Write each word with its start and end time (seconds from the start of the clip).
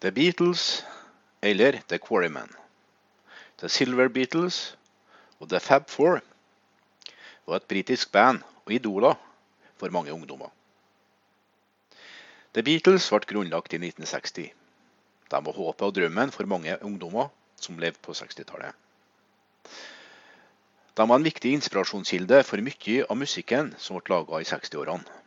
The 0.00 0.12
Beatles 0.12 0.84
eller 1.42 1.80
The 1.88 1.98
Quarrymen. 1.98 2.48
The 3.58 3.68
Silver 3.68 4.08
Beatles 4.08 4.76
og 5.40 5.48
The 5.50 5.58
Fab 5.60 5.90
Four 5.90 6.20
var 7.46 7.56
et 7.56 7.66
britisk 7.66 8.12
band 8.12 8.44
og 8.66 8.72
idoler 8.72 9.14
for 9.76 9.90
mange 9.90 10.12
ungdommer. 10.14 10.52
The 12.54 12.62
Beatles 12.62 13.10
ble 13.10 13.26
grunnlagt 13.26 13.74
i 13.74 13.82
1960. 13.82 14.52
De 15.30 15.40
var 15.46 15.58
håpet 15.58 15.86
og 15.88 15.94
drømmen 15.98 16.30
for 16.30 16.46
mange 16.46 16.78
ungdommer 16.82 17.34
som 17.58 17.78
levde 17.82 17.98
på 17.98 18.14
60-tallet. 18.14 18.70
De 20.94 21.08
var 21.08 21.16
en 21.18 21.26
viktig 21.26 21.56
inspirasjonskilde 21.58 22.44
for 22.46 22.62
mye 22.62 23.02
av 23.02 23.18
musikken 23.18 23.74
som 23.82 23.98
ble 23.98 24.14
laga 24.14 24.38
i 24.38 24.46
60-årene. 24.46 25.18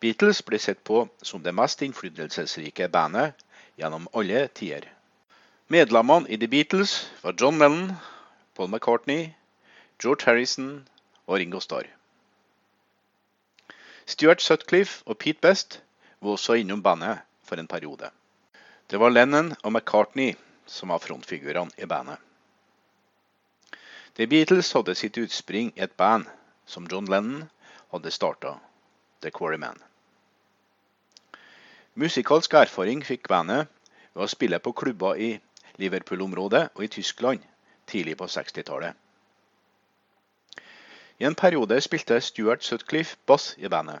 Beatles 0.00 0.40
ble 0.48 0.58
sett 0.58 0.84
på 0.84 1.08
som 1.22 1.42
det 1.44 1.52
mest 1.52 1.82
innflytelsesrike 1.84 2.88
bandet 2.88 3.36
gjennom 3.76 4.06
alle 4.16 4.46
tider. 4.48 4.86
Medlemmene 5.68 6.28
i 6.28 6.38
The 6.40 6.48
Beatles 6.48 6.94
var 7.20 7.36
John 7.36 7.58
Lennon, 7.58 7.92
Paul 8.56 8.70
McCartney, 8.72 9.34
George 10.02 10.24
Harrison 10.24 10.88
og 11.26 11.36
Ringo 11.38 11.60
Starr. 11.60 11.90
Stuart 14.06 14.40
Sutcliffe 14.40 15.04
og 15.06 15.18
Pete 15.18 15.38
Best 15.44 15.82
var 16.20 16.32
også 16.38 16.56
innom 16.58 16.82
bandet 16.82 17.20
for 17.44 17.60
en 17.60 17.68
periode. 17.68 18.08
Det 18.90 18.98
var 18.98 19.12
Lennon 19.12 19.52
og 19.62 19.72
McCartney 19.72 20.32
som 20.66 20.88
var 20.88 21.04
frontfigurene 21.04 21.76
i 21.76 21.86
bandet. 21.86 22.16
The 24.16 24.26
Beatles 24.26 24.72
hadde 24.72 24.96
sitt 24.96 25.20
utspring 25.20 25.70
i 25.76 25.84
et 25.84 25.92
band 26.00 26.26
som 26.66 26.88
John 26.90 27.06
Lennon 27.06 27.46
hadde 27.92 28.10
starta, 28.10 28.56
The 29.20 29.30
Quarrymen. 29.30 29.89
Musikalsk 32.00 32.54
erfaring 32.56 33.02
fikk 33.04 33.26
bandet 33.28 33.68
ved 34.14 34.22
å 34.24 34.32
spille 34.32 34.56
på 34.64 34.72
klubber 34.72 35.18
i 35.20 35.34
Liverpool-området 35.82 36.62
og 36.72 36.84
i 36.86 36.88
Tyskland 36.94 37.42
tidlig 37.90 38.14
på 38.16 38.28
60-tallet. 38.34 38.94
I 41.20 41.26
en 41.28 41.36
periode 41.36 41.76
spilte 41.84 42.16
Stuart 42.24 42.64
Sutcliffe 42.64 43.18
bass 43.28 43.50
i 43.60 43.68
bandet. 43.68 44.00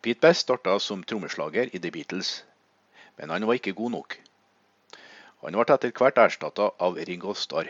Pete 0.00 0.22
Best 0.24 0.46
starta 0.46 0.78
som 0.80 1.02
trommeslager 1.04 1.68
i 1.68 1.82
The 1.84 1.92
Beatles, 1.92 2.30
men 3.20 3.34
han 3.34 3.44
var 3.44 3.60
ikke 3.60 3.76
god 3.82 3.92
nok. 3.98 4.16
Han 5.44 5.60
ble 5.60 5.76
etter 5.76 5.92
hvert 6.00 6.22
erstatta 6.24 6.70
av 6.88 6.96
Ringo 7.10 7.36
Starr. 7.36 7.68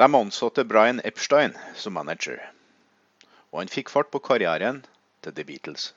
De 0.00 0.08
ansatte 0.22 0.64
Brian 0.64 1.04
Epstein 1.04 1.52
som 1.74 1.92
manager, 2.00 2.40
og 3.52 3.60
han 3.60 3.76
fikk 3.76 3.92
fart 3.92 4.08
på 4.08 4.24
karrieren 4.30 4.80
til 5.20 5.36
The 5.36 5.44
Beatles. 5.44 5.90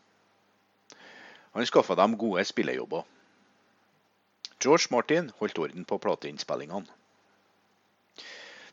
Han 1.53 1.65
skaffa 1.65 1.95
dem 1.95 2.17
gode 2.17 2.45
spillejobber. 2.45 3.03
George 4.63 4.87
Martin 4.91 5.31
holdt 5.39 5.57
orden 5.57 5.85
på 5.85 5.97
plateinnspillingene. 5.97 6.85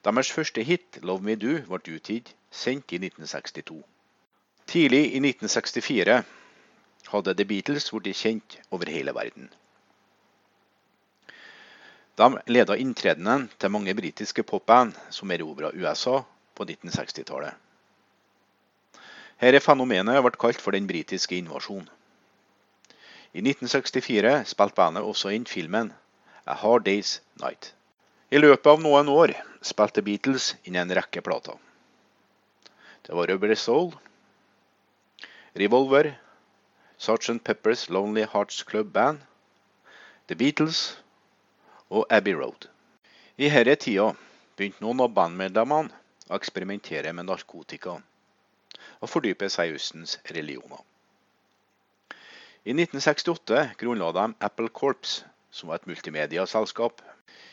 Deres 0.05 0.33
første 0.33 0.63
hit, 0.63 0.99
'Love 1.03 1.23
Me 1.23 1.35
Do', 1.35 1.63
ble 1.67 1.97
utgitt 1.97 2.35
sendt 2.51 2.93
i 2.93 2.99
1962. 2.99 3.83
Tidlig 4.67 5.05
i 5.15 5.19
1964 5.23 6.23
hadde 7.09 7.35
The 7.35 7.45
Beatles 7.45 7.91
blitt 7.91 8.17
kjent 8.17 8.59
over 8.71 8.91
hele 8.91 9.15
verden. 9.15 9.51
De 12.17 12.29
leda 12.47 12.75
inntredenen 12.75 13.51
til 13.59 13.71
mange 13.71 13.95
britiske 13.95 14.43
popband 14.43 14.95
som 15.11 15.31
erobra 15.31 15.71
USA 15.75 16.23
på 16.55 16.65
1960-tallet. 16.65 17.55
Dette 19.41 19.61
fenomenet 19.61 20.23
ble 20.25 20.39
kalt 20.41 20.63
for 20.63 20.73
den 20.73 20.87
britiske 20.89 21.37
invasjonen. 21.37 21.91
I 23.37 23.43
1964 23.45 24.47
spilte 24.49 24.79
bandet 24.79 25.05
også 25.05 25.29
inn 25.37 25.45
filmen 25.45 25.91
A 26.49 26.55
Hard 26.57 26.87
Day's 26.87 27.19
Night. 27.43 27.75
I 28.33 28.41
løpet 28.41 28.71
av 28.71 28.81
noen 28.81 29.11
år 29.13 29.35
spilte 29.61 30.01
Beatles 30.07 30.55
inn 30.65 30.79
en 30.81 30.95
rekke 30.97 31.21
plater. 31.27 31.59
Det 33.05 33.13
var 33.13 33.29
Rubber 33.29 33.53
Soul, 33.61 33.93
Revolver, 35.53 36.15
Sgt. 36.97 37.45
Peppers 37.45 37.91
Lonely 37.93 38.25
Hearts 38.25 38.65
Club 38.65 38.89
Band, 38.97 39.21
The 40.33 40.41
Beatles 40.41 40.97
og 41.93 42.09
Abbey 42.09 42.33
Road. 42.41 42.71
I 43.37 43.53
denne 43.53 43.77
tida 43.77 44.15
begynte 44.57 44.81
noen 44.81 45.05
av 45.05 45.13
bandmedlemmene 45.13 45.93
å 46.33 46.41
eksperimentere 46.41 47.13
med 47.13 47.29
narkotika 47.29 48.01
og 48.01 49.11
fordype 49.13 49.53
seg 49.53 49.69
i 49.69 49.77
Østens 49.77 50.17
religioner. 50.33 50.81
I 52.67 52.75
1968 52.75 53.77
grunnla 53.79 54.13
de 54.13 54.35
Apple 54.41 54.69
Corps, 54.75 55.25
som 55.51 55.69
var 55.69 55.79
et 55.79 55.85
multimediaselskap. 55.87 56.99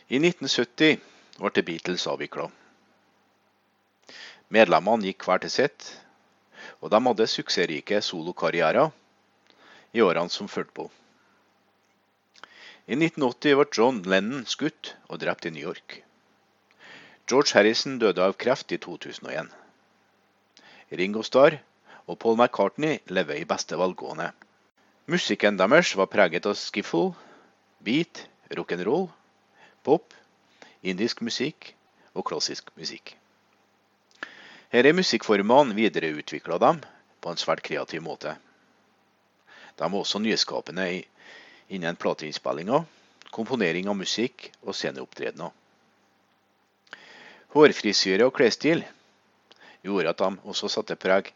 I 0.09 0.18
1970 0.18 0.96
ble 1.38 1.51
The 1.53 1.62
Beatles 1.68 2.06
avvikla. 2.09 2.47
Medlemmene 4.50 5.06
gikk 5.06 5.28
hver 5.28 5.44
til 5.44 5.52
sitt, 5.53 5.85
og 6.81 6.90
de 6.90 7.02
hadde 7.06 7.28
suksessrike 7.29 8.00
solokarrierer 8.02 8.90
i 9.94 10.02
årene 10.02 10.34
som 10.34 10.50
fulgte 10.50 10.73
på. 10.79 10.85
I 12.90 12.97
1980 12.97 13.59
ble 13.59 13.68
John 13.78 14.00
Lennon 14.09 14.47
skutt 14.50 14.96
og 15.12 15.22
drept 15.22 15.46
i 15.46 15.52
New 15.53 15.68
York. 15.68 16.00
George 17.29 17.53
Harrison 17.53 18.00
døde 18.02 18.25
av 18.25 18.34
kreft 18.41 18.73
i 18.73 18.81
2001. 18.81 19.53
Ringo 20.97 21.22
Starr 21.22 21.59
og 22.07 22.18
Paul 22.18 22.41
McCartney 22.41 22.97
lever 23.13 23.44
i 23.44 23.46
beste 23.53 23.78
velgående. 23.78 24.31
Musikken 25.06 25.58
deres 25.59 25.90
var 26.00 26.08
preget 26.08 26.46
av 26.47 26.56
skiffle, 26.56 27.09
beat, 27.84 28.22
rock'n'roll, 28.56 29.09
pop, 29.84 30.14
indisk 30.80 31.19
musikk 31.19 31.74
og 32.16 32.24
klassisk 32.30 32.69
musikk. 32.80 33.12
Her 34.72 34.88
er 34.88 34.96
musikkformene 34.96 35.75
videreutvikla 35.75 36.56
dem 36.64 36.80
på 37.19 37.34
en 37.34 37.41
svært 37.41 37.66
kreativ 37.68 38.00
måte. 38.06 38.38
De 39.75 39.84
var 39.84 40.00
også 40.00 40.22
nyskapende 40.24 40.88
innen 41.68 42.00
plateinnspillinger, 42.00 42.88
komponering 43.35 43.91
av 43.91 44.00
musikk 44.00 44.53
og 44.62 44.72
sceneopptredener. 44.72 45.52
Hårfrisyre 47.52 48.31
og 48.31 48.38
klesstil 48.40 48.85
gjorde 49.84 50.16
at 50.16 50.24
de 50.24 50.47
også 50.47 50.72
satte 50.72 50.96
preg 50.96 51.34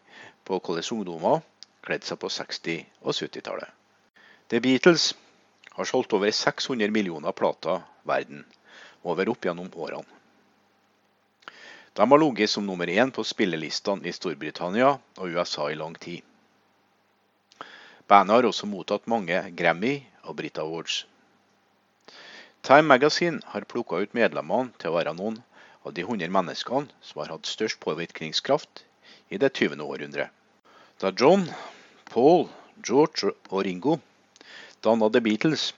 på 0.47 0.55
hvordan 0.55 0.91
ungdommer 1.01 1.43
kledd 1.87 2.05
seg 2.07 2.19
på 2.19 2.29
60- 2.31 2.83
og 3.01 3.15
70-tallet. 3.15 3.71
The 4.51 4.59
Beatles 4.63 5.13
har 5.77 5.87
solgt 5.87 6.13
over 6.17 6.31
600 6.31 6.91
millioner 6.91 7.35
plater 7.35 7.83
verden 8.07 8.45
over 9.07 9.29
opp 9.31 9.45
gjennom 9.47 9.71
årene. 9.75 10.07
De 11.97 12.05
har 12.05 12.19
ligget 12.21 12.49
som 12.49 12.65
nummer 12.65 12.87
én 12.87 13.11
på 13.11 13.23
spillelistene 13.25 14.05
i 14.05 14.13
Storbritannia 14.13 14.89
og 15.17 15.33
USA 15.33 15.71
i 15.71 15.77
lang 15.79 15.95
tid. 15.97 16.21
Bandet 18.07 18.35
har 18.35 18.47
også 18.47 18.69
mottatt 18.69 19.09
mange 19.09 19.39
Grammy 19.57 19.95
og 20.23 20.37
Brit 20.37 20.59
Awards. 20.61 21.05
Time 22.61 22.85
Magazine 22.87 23.41
har 23.53 23.65
plukka 23.65 24.03
ut 24.03 24.13
medlemmene 24.13 24.75
til 24.77 24.91
å 24.91 24.97
være 24.99 25.15
noen 25.17 25.41
av 25.83 25.95
de 25.97 26.05
100 26.05 26.29
menneskene 26.31 26.93
som 27.01 27.23
har 27.23 27.33
hatt 27.33 27.49
størst 27.49 27.81
påvirkningskraft 27.83 28.83
i 29.33 29.41
det 29.41 29.53
20. 29.55 29.81
århundret. 29.83 30.29
Da 31.01 31.11
John 31.11 31.49
Paul, 32.09 32.47
George 32.83 33.33
og 33.49 33.63
Ringo 33.65 33.97
danna 34.83 35.09
The 35.09 35.21
Beatles, 35.21 35.73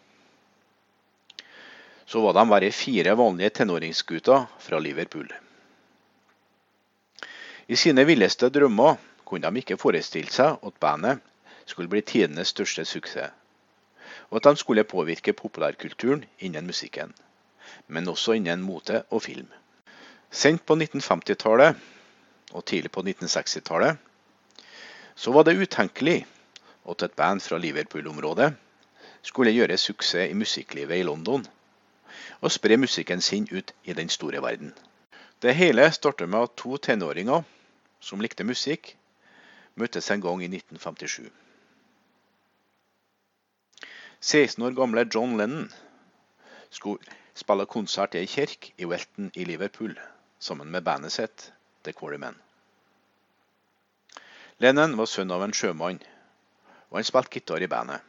så 2.06 2.22
var 2.22 2.34
de 2.34 2.46
bare 2.50 2.72
fire 2.72 3.16
vanlige 3.18 3.50
tenåringsgutter 3.60 4.46
fra 4.60 4.80
Liverpool. 4.80 5.30
I 7.68 7.78
sine 7.78 8.06
villeste 8.06 8.50
drømmer 8.50 8.98
kunne 9.26 9.50
de 9.50 9.62
ikke 9.62 9.78
forestille 9.78 10.34
seg 10.34 10.58
at 10.66 10.80
bandet 10.82 11.22
skulle 11.70 11.92
bli 11.92 12.02
tidenes 12.02 12.50
største 12.56 12.86
suksess, 12.86 13.34
og 14.30 14.40
at 14.40 14.50
de 14.50 14.62
skulle 14.62 14.88
påvirke 14.90 15.34
populærkulturen 15.38 16.26
innen 16.40 16.66
musikken, 16.66 17.14
men 17.88 18.10
også 18.10 18.40
innen 18.40 18.66
mote 18.66 19.04
og 19.10 19.22
film. 19.22 19.48
Sendt 20.32 20.66
på 20.66 20.76
1950-tallet 20.78 21.78
og 22.52 22.66
tidlig 22.66 22.92
på 22.92 23.06
1960-tallet 23.06 24.09
så 25.20 25.32
var 25.36 25.44
det 25.44 25.58
utenkelig 25.60 26.22
at 26.90 27.04
et 27.04 27.16
band 27.20 27.42
fra 27.44 27.58
Liverpool-området 27.60 28.54
skulle 29.22 29.52
gjøre 29.52 29.76
suksess 29.78 30.32
i 30.32 30.38
musikklivet 30.38 31.02
i 31.02 31.04
London 31.04 31.44
og 32.40 32.52
spre 32.56 32.78
musikken 32.80 33.22
sin 33.22 33.48
ut 33.52 33.74
i 33.84 33.94
den 33.94 34.10
store 34.10 34.42
verden. 34.42 34.72
Det 35.42 35.56
hele 35.56 35.92
startet 35.92 36.30
med 36.30 36.48
at 36.48 36.56
to 36.56 36.78
tenåringer 36.78 37.44
som 38.00 38.24
likte 38.24 38.48
musikk, 38.48 38.96
møttes 39.76 40.08
en 40.12 40.24
gang 40.24 40.42
i 40.44 40.48
1957. 40.48 41.28
16 44.22 44.64
år 44.64 44.76
gamle 44.76 45.08
John 45.16 45.38
Lennon 45.38 45.72
skulle 46.70 47.04
spille 47.36 47.66
konsert 47.66 48.16
i 48.16 48.24
ei 48.24 48.28
kirke 48.28 48.72
i 48.78 48.88
Welton 48.88 49.32
i 49.36 49.44
Liverpool 49.44 50.00
sammen 50.40 50.72
med 50.72 50.84
bandet 50.88 51.12
sitt 51.12 51.52
The 51.84 51.92
Quarrymen. 51.92 52.40
Lennon 54.60 54.98
var 55.00 55.08
sønn 55.08 55.32
av 55.32 55.44
en 55.46 55.54
sjømann, 55.56 56.02
og 56.92 56.98
han 57.00 57.06
spilte 57.08 57.38
gitar 57.38 57.64
i 57.64 57.70
bandet. 57.72 58.04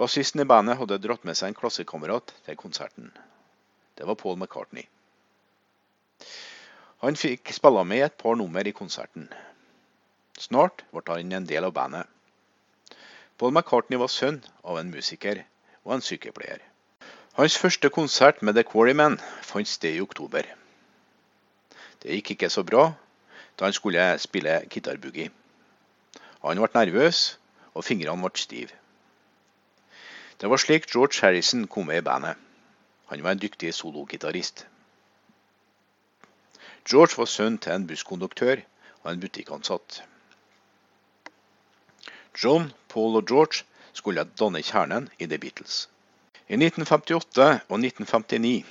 Bassisten 0.00 0.42
i 0.42 0.46
bandet 0.50 0.80
hadde 0.80 0.98
dratt 1.04 1.22
med 1.28 1.38
seg 1.38 1.52
en 1.52 1.58
klassekamerat 1.60 2.32
til 2.48 2.58
konserten. 2.58 3.12
Det 3.94 4.08
var 4.08 4.18
Paul 4.18 4.40
McCartney. 4.40 4.88
Han 7.06 7.18
fikk 7.18 7.52
spille 7.54 7.84
med 7.86 8.02
et 8.02 8.16
par 8.18 8.34
nummer 8.40 8.66
i 8.66 8.74
konserten. 8.74 9.28
Snart 10.38 10.82
ble 10.90 11.04
han 11.06 11.36
en 11.38 11.46
del 11.46 11.68
av 11.68 11.76
bandet. 11.76 12.10
Paul 13.38 13.54
McCartney 13.54 14.00
var 14.02 14.10
sønn 14.10 14.40
av 14.66 14.80
en 14.80 14.90
musiker 14.90 15.44
og 15.84 15.94
en 15.94 16.02
sykepleier. 16.02 16.58
Hans 17.38 17.54
første 17.62 17.94
konsert 17.94 18.42
med 18.42 18.58
The 18.58 18.66
Quarrymen 18.66 19.20
fant 19.46 19.70
sted 19.70 20.00
i 20.00 20.02
oktober. 20.02 20.50
Det 22.02 22.18
gikk 22.18 22.34
ikke 22.34 22.50
så 22.50 22.66
bra 22.66 22.88
da 23.58 23.64
han 23.64 23.72
skulle 23.72 24.18
spille 24.18 24.60
gitarboogie. 24.70 25.30
Han 26.42 26.58
ble 26.58 26.68
nervøs, 26.74 27.38
og 27.74 27.84
fingrene 27.84 28.22
ble 28.22 28.40
stive. 28.40 28.78
Det 30.40 30.50
var 30.50 30.58
slik 30.58 30.88
George 30.90 31.20
Harrison 31.22 31.66
kom 31.66 31.86
med 31.86 32.02
i 32.02 32.06
bandet. 32.06 32.36
Han 33.06 33.22
var 33.22 33.30
en 33.30 33.42
dyktig 33.42 33.74
sologitarist. 33.74 34.66
George 36.90 37.14
var 37.18 37.28
sønn 37.30 37.58
til 37.58 37.72
en 37.72 37.86
busskonduktør 37.86 38.64
og 39.02 39.12
en 39.12 39.20
butikkansatt. 39.20 40.02
John, 42.42 42.72
Paul 42.88 43.16
og 43.16 43.28
George 43.28 43.62
skulle 43.92 44.24
danne 44.40 44.62
kjernen 44.62 45.08
i 45.18 45.26
The 45.26 45.38
Beatles. 45.38 45.88
I 46.48 46.58
1958 46.58 47.44
og 47.68 47.78
1959 47.78 48.64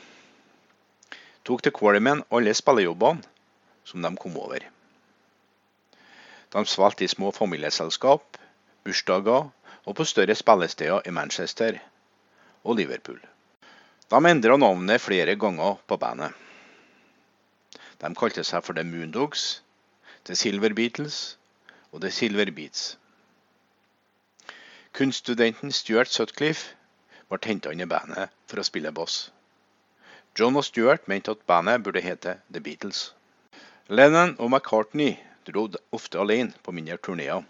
tok 1.45 1.63
The 1.63 1.72
Quarrymen 1.72 2.24
alle 2.31 2.54
spillejobbene 2.54 3.31
som 3.83 4.01
de 4.01 4.12
kom 4.18 4.38
over. 4.38 4.68
De 6.51 6.66
spilte 6.68 7.06
i 7.06 7.12
små 7.12 7.31
familieselskap, 7.31 8.38
bursdager 8.83 9.50
og 9.86 9.95
på 9.95 10.06
større 10.06 10.36
spillesteder 10.36 11.07
i 11.07 11.13
Manchester 11.16 11.80
og 12.63 12.75
Liverpool. 12.78 13.19
De 14.12 14.19
endra 14.30 14.57
navnet 14.57 15.01
flere 15.01 15.36
ganger 15.36 15.78
på 15.88 15.98
bandet. 15.98 16.33
De 18.01 18.10
kalte 18.18 18.44
seg 18.44 18.66
for 18.66 18.74
The 18.74 18.83
Moondogs, 18.83 19.62
The 20.25 20.36
Silver 20.36 20.74
Beatles 20.74 21.38
og 21.92 22.01
The 22.01 22.12
Silver 22.12 22.51
Beats. 22.51 22.98
Kunststudenten 24.94 25.72
Stuart 25.72 26.12
Sutcliffe 26.12 26.75
ble 27.30 27.39
henta 27.45 27.72
inn 27.72 27.86
i 27.86 27.88
bandet 27.88 28.34
for 28.51 28.60
å 28.60 28.68
spille 28.68 28.92
bass. 28.92 29.30
John 30.36 30.60
og 30.60 30.66
Stuart 30.68 31.07
mente 31.07 31.31
at 31.31 31.48
bandet 31.48 31.84
burde 31.86 32.04
hete 32.04 32.39
The 32.51 32.60
Beatles. 32.60 33.13
Lennon 33.91 34.38
og 34.39 34.47
McCartney 34.47 35.17
dro 35.43 35.65
ofte 35.91 36.19
alene 36.21 36.55
på 36.63 36.71
mindre 36.71 36.95
turneer 37.03 37.41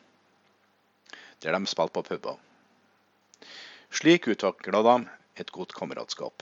der 1.46 1.54
de 1.54 1.70
spilte 1.70 1.94
på 1.94 2.02
puber. 2.08 2.40
Slik 3.94 4.26
utvikla 4.34 4.82
de 4.88 4.96
et 5.38 5.54
godt 5.54 5.76
kameratskap. 5.78 6.42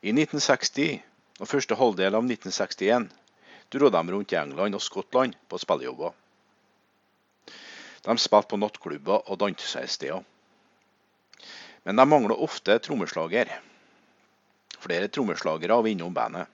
I 0.00 0.16
1960 0.16 1.04
og 1.36 1.52
første 1.52 1.76
halvdel 1.76 2.16
av 2.16 2.24
1961 2.24 3.12
dro 3.76 3.92
de 3.92 4.04
rundt 4.08 4.32
i 4.32 4.40
England 4.40 4.80
og 4.80 4.86
Skottland 4.88 5.36
på 5.44 5.60
spillejobber. 5.60 6.16
De 8.08 8.16
spilte 8.16 8.54
på 8.54 8.64
nattklubber 8.64 9.28
og 9.28 9.42
dansesteder. 9.44 10.24
Men 11.84 12.00
de 12.00 12.08
mangla 12.08 12.40
ofte 12.40 12.80
trommeslager. 12.80 13.52
Flere 14.80 15.12
trommeslagere 15.12 15.76
var 15.76 15.92
innom 15.92 16.16
bandet. 16.16 16.48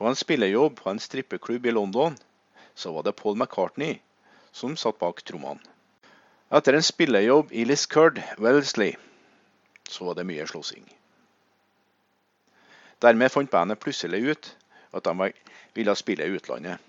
På 0.00 0.08
en 0.08 0.16
spillejobb 0.16 0.78
på 0.80 0.88
en 0.90 0.98
strippeklubb 0.98 1.66
i 1.66 1.72
London 1.76 2.14
så 2.74 2.92
var 2.92 3.02
det 3.04 3.12
Paul 3.12 3.34
McCartney 3.36 3.98
som 4.50 4.72
satt 4.80 4.96
bak 4.98 5.18
trommene. 5.28 5.60
Etter 6.48 6.72
en 6.72 6.86
spillejobb 6.86 7.52
i 7.52 7.66
Liscurd, 7.68 8.16
Wellesley, 8.40 8.94
så 9.84 10.06
var 10.06 10.16
det 10.16 10.24
mye 10.24 10.46
slåssing. 10.48 10.86
Dermed 13.04 13.28
fant 13.34 13.52
bandet 13.52 13.82
plutselig 13.82 14.22
ut 14.24 14.48
at 14.96 15.04
de 15.04 15.28
ville 15.76 15.96
spille 16.00 16.24
i 16.24 16.32
utlandet. 16.38 16.80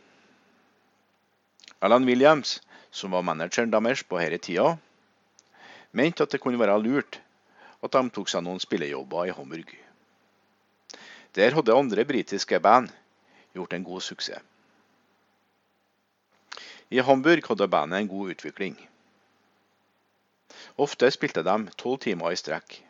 Alan 1.83 2.07
Williams, 2.07 2.61
som 2.95 3.11
var 3.11 3.27
manageren 3.27 3.75
deres 3.75 4.05
på 4.07 4.23
denne 4.23 4.39
tida, 4.39 4.77
mente 5.91 6.23
at 6.23 6.31
det 6.31 6.39
kunne 6.39 6.63
være 6.63 6.79
lurt 6.79 7.19
at 7.83 7.91
de 7.91 8.07
tok 8.07 8.31
seg 8.31 8.47
noen 8.47 8.63
spillejobber 8.63 9.27
i 9.27 9.35
Hamburg. 9.35 9.75
Der 11.35 11.59
hadde 11.59 11.75
andre 11.75 12.07
britiske 12.07 12.63
band 12.63 13.00
gjort 13.53 13.73
en 13.73 13.83
god 13.83 14.01
suksess. 14.01 14.41
I 16.91 16.99
Hamburg 16.99 17.47
hadde 17.47 17.67
bandet 17.71 18.01
en 18.01 18.07
god 18.11 18.33
utvikling. 18.33 18.75
Ofte 20.75 21.07
spilte 21.11 21.43
de 21.47 21.55
tolv 21.79 22.01
timer 22.03 22.33
i 22.35 22.39
strekk. 22.39 22.81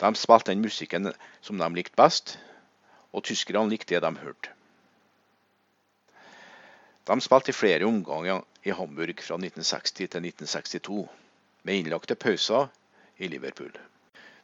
De 0.00 0.10
spilte 0.18 0.50
den 0.50 0.64
musikken 0.64 1.12
som 1.40 1.60
de 1.60 1.68
likte 1.76 1.94
best, 1.94 2.38
og 3.14 3.22
tyskerne 3.28 3.70
likte 3.70 3.94
det 3.94 4.02
de 4.02 4.24
hørte. 4.24 4.50
De 7.06 7.20
spilte 7.22 7.54
i 7.54 7.56
flere 7.56 7.86
omganger 7.86 8.42
i 8.66 8.74
Hamburg 8.74 9.22
fra 9.22 9.38
1960 9.38 9.94
til 9.94 10.06
1962, 10.06 11.08
med 11.62 11.78
innlagte 11.78 12.18
pauser 12.18 12.70
i 13.18 13.28
Liverpool. 13.28 13.72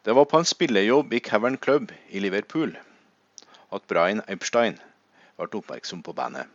Det 0.04 0.14
var 0.14 0.24
på 0.30 0.38
en 0.38 0.46
spillejobb 0.46 1.12
i 1.12 1.18
Cavern 1.18 1.58
Club 1.58 1.90
i 2.10 2.22
Liverpool 2.22 2.76
at 3.74 3.86
Brian 3.90 4.22
Epstein 4.30 4.78
ble 5.36 5.48
oppmerksom 5.58 6.02
på 6.06 6.14
bandet. 6.16 6.46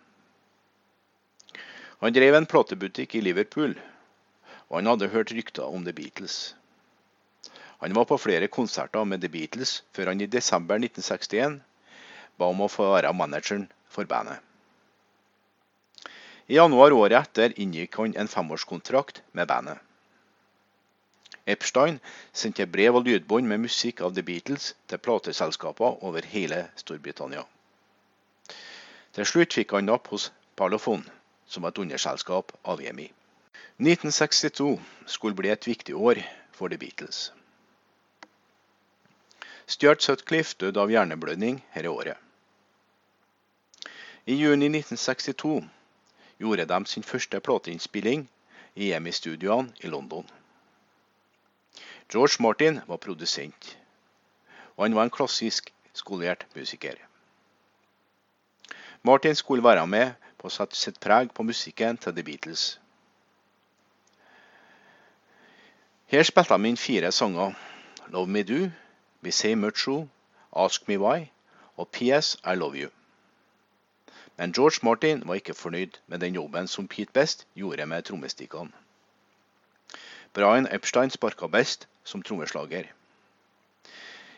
Han 2.02 2.14
drev 2.16 2.34
en 2.38 2.50
platebutikk 2.50 3.16
i 3.16 3.22
Liverpool, 3.22 3.76
og 4.70 4.80
han 4.80 4.90
hadde 4.90 5.12
hørt 5.14 5.34
rykter 5.36 5.68
om 5.68 5.84
The 5.86 5.94
Beatles. 5.94 6.56
Han 7.82 7.94
var 7.98 8.08
på 8.10 8.18
flere 8.22 8.48
konserter 8.48 9.06
med 9.06 9.22
The 9.22 9.30
Beatles 9.30 9.82
før 9.94 10.14
han 10.14 10.22
i 10.22 10.30
desember 10.30 10.82
1961 10.82 11.60
ba 12.38 12.50
om 12.50 12.64
å 12.64 12.70
få 12.72 12.88
være 12.94 13.14
manageren 13.14 13.68
for 13.90 14.10
bandet. 14.10 14.40
I 16.50 16.58
januar 16.58 16.94
året 16.94 17.20
etter 17.20 17.54
inngikk 17.62 17.96
han 18.02 18.18
en 18.18 18.30
femårskontrakt 18.30 19.22
med 19.38 19.50
bandet. 19.50 19.78
Epstein 21.52 22.00
sendte 22.34 22.66
brev 22.66 22.98
og 23.00 23.08
lydbånd 23.08 23.48
med 23.48 23.66
musikk 23.68 24.02
av 24.02 24.16
The 24.16 24.24
Beatles 24.24 24.72
til 24.88 25.02
plateselskaper 25.04 26.04
over 26.08 26.26
hele 26.34 26.64
Storbritannia. 26.80 27.44
Til 29.12 29.28
slutt 29.28 29.58
fikk 29.58 29.76
han 29.76 29.90
napp 29.92 30.08
hos 30.14 30.30
Parlophone 30.56 31.04
som 31.52 31.66
et 31.68 31.78
underselskap 31.84 32.54
av 32.64 32.82
EMI. 32.82 33.10
1962 33.82 34.80
skulle 35.06 35.36
bli 35.36 35.50
et 35.52 35.68
viktig 35.68 35.96
år 35.96 36.22
for 36.56 36.70
The 36.70 36.78
Beatles. 36.78 37.32
Stuart 39.68 40.04
Sutcliffe 40.04 40.56
døde 40.60 40.80
av 40.80 40.92
hjerneblødning 40.92 41.62
dette 41.76 41.90
året. 41.90 42.18
I 44.26 44.36
juni 44.36 44.68
1962 44.70 45.64
gjorde 46.40 46.66
de 46.66 46.86
sin 46.86 47.04
første 47.04 47.40
plateinnspilling 47.40 48.28
i 48.76 48.92
EMI-studioene 48.94 49.74
i 49.84 49.88
London. 49.88 50.28
George 52.12 52.44
Martin 52.44 52.80
var 52.88 52.98
produsent, 52.98 53.78
og 54.76 54.86
han 54.86 54.96
var 54.96 55.04
en 55.04 55.10
klassisk 55.10 55.74
skolert 55.94 56.46
musiker. 56.56 56.96
Martin 59.04 59.36
skulle 59.36 59.64
være 59.64 59.88
med 59.88 60.12
på 60.38 60.50
å 60.50 60.52
sette 60.52 60.76
sitt 60.76 61.00
preg 61.00 61.32
på 61.32 61.46
musikken 61.48 61.98
til 61.98 62.16
The 62.18 62.26
Beatles. 62.28 62.66
Her 66.12 66.28
spilte 66.28 66.58
de 66.60 66.74
inn 66.74 66.82
fire 66.84 67.14
sanger. 67.16 67.56
Love 68.12 68.28
Me 68.28 68.44
Do, 68.44 68.60
We 69.24 69.32
Say 69.32 69.56
Mucho, 69.56 70.10
Ask 70.52 70.92
Me 70.92 71.00
Why 71.00 71.30
og 71.78 71.88
PS 71.96 72.36
I 72.44 72.60
Love 72.60 72.76
You. 72.76 72.92
Men 74.36 74.52
George 74.52 74.84
Martin 74.84 75.24
var 75.28 75.40
ikke 75.40 75.54
fornøyd 75.54 76.02
med 76.08 76.20
den 76.20 76.36
jobben 76.36 76.68
som 76.68 76.88
Pete 76.88 77.14
Best 77.14 77.48
gjorde 77.56 77.86
med 77.86 78.04
trommestikkene. 78.04 78.76
Brian 80.34 80.68
Epstein 80.72 81.10
sparka 81.12 81.48
best 81.52 81.88
som 82.04 82.22
trommeslager. 82.24 82.86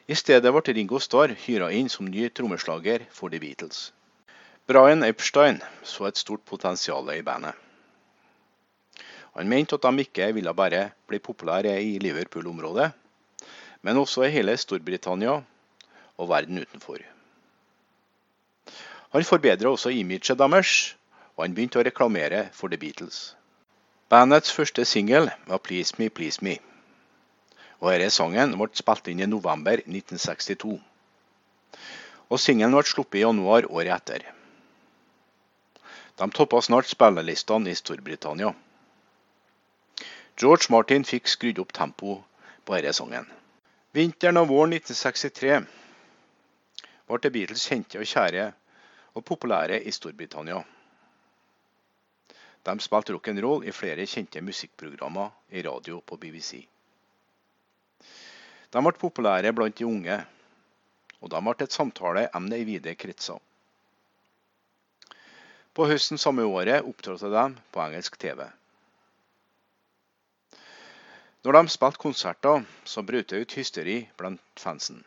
I 0.10 0.16
stedet 0.18 0.50
ble 0.56 0.74
Ringo 0.74 0.98
Starr 1.00 1.36
hyra 1.44 1.68
inn 1.70 1.90
som 1.94 2.08
ny 2.10 2.24
trommeslager 2.34 3.06
for 3.14 3.30
The 3.30 3.38
Beatles. 3.44 3.92
Brian 4.66 5.06
Epstein 5.06 5.62
så 5.84 6.08
et 6.10 6.18
stort 6.18 6.42
potensial 6.50 7.12
i 7.14 7.22
bandet. 7.22 7.54
Han 9.38 9.50
mente 9.50 9.78
at 9.78 9.86
de 9.86 10.02
ikke 10.02 10.32
ville 10.34 10.54
bare 10.58 10.82
bli 11.06 11.22
populære 11.22 11.76
i 11.82 12.00
Liverpool-området, 12.02 12.90
men 13.86 14.02
også 14.02 14.26
i 14.26 14.34
hele 14.34 14.58
Storbritannia 14.58 15.38
og 16.18 16.30
verden 16.30 16.58
utenfor. 16.58 17.06
Han 19.14 19.30
forbedra 19.30 19.70
også 19.70 19.94
imaget 19.94 20.42
deres, 20.42 20.96
og 21.38 21.46
han 21.46 21.54
begynte 21.54 21.78
å 21.78 21.86
reklamere 21.86 22.48
for 22.54 22.68
The 22.68 22.82
Beatles. 22.82 23.36
Bandets 24.14 24.52
første 24.54 24.86
singel 24.86 25.32
var 25.48 25.58
'Please 25.58 25.96
Me, 25.98 26.10
Please 26.10 26.46
Me'. 26.46 26.58
Og 27.80 27.94
denne 27.94 28.10
sangen 28.14 28.52
ble 28.58 28.68
spilt 28.78 29.08
inn 29.10 29.24
i 29.26 29.26
november 29.26 29.80
1962. 29.88 30.76
Og 32.30 32.40
Singelen 32.40 32.76
ble 32.78 32.84
sluppet 32.90 33.18
i 33.18 33.24
januar 33.24 33.66
året 33.70 33.90
etter. 33.96 34.28
De 36.22 36.28
toppa 36.30 36.62
snart 36.62 36.92
spillelistene 36.92 37.74
i 37.74 37.80
Storbritannia. 37.80 38.52
George 40.38 40.70
Martin 40.70 41.10
fikk 41.14 41.34
skrudd 41.34 41.64
opp 41.66 41.74
tempoet 41.74 42.22
på 42.66 42.78
denne 42.78 42.94
sangen. 42.94 43.26
Vinteren 43.98 44.44
og 44.44 44.48
våren 44.54 44.78
1963 44.78 45.66
ble 47.10 47.22
The 47.26 47.34
Beatles 47.40 47.66
kjente 47.66 48.06
og 48.06 48.06
kjære 48.14 48.48
og 49.16 49.26
populære 49.26 49.82
i 49.82 49.92
Storbritannia. 49.92 50.62
De 52.64 52.80
spilte 52.80 53.12
rock'n'roll 53.12 53.66
i 53.68 53.74
flere 53.76 54.06
kjente 54.08 54.42
musikkprogrammer 54.42 55.32
i 55.52 55.64
radio 55.66 56.00
på 56.00 56.16
BBC. 56.18 56.62
De 58.72 58.82
ble 58.82 58.94
populære 59.02 59.52
blant 59.54 59.76
de 59.78 59.86
unge, 59.86 60.16
og 61.20 61.32
de 61.34 61.42
ble 61.44 61.56
et 61.66 61.76
samtaleemne 61.76 62.60
i 62.62 62.68
vide 62.70 62.96
kretser. 62.96 63.42
På 65.74 65.90
høsten 65.90 66.22
samme 66.22 66.46
året 66.46 66.86
opptrådte 66.86 67.34
de 67.34 67.46
på 67.74 67.84
engelsk 67.84 68.18
TV. 68.22 68.46
Når 71.44 71.58
de 71.58 71.76
spilte 71.76 72.00
konserter, 72.00 72.64
så 72.88 73.04
brøt 73.04 73.34
det 73.34 73.44
ut 73.44 73.60
hysteri 73.60 73.98
blant 74.16 74.64
fansen. 74.64 75.04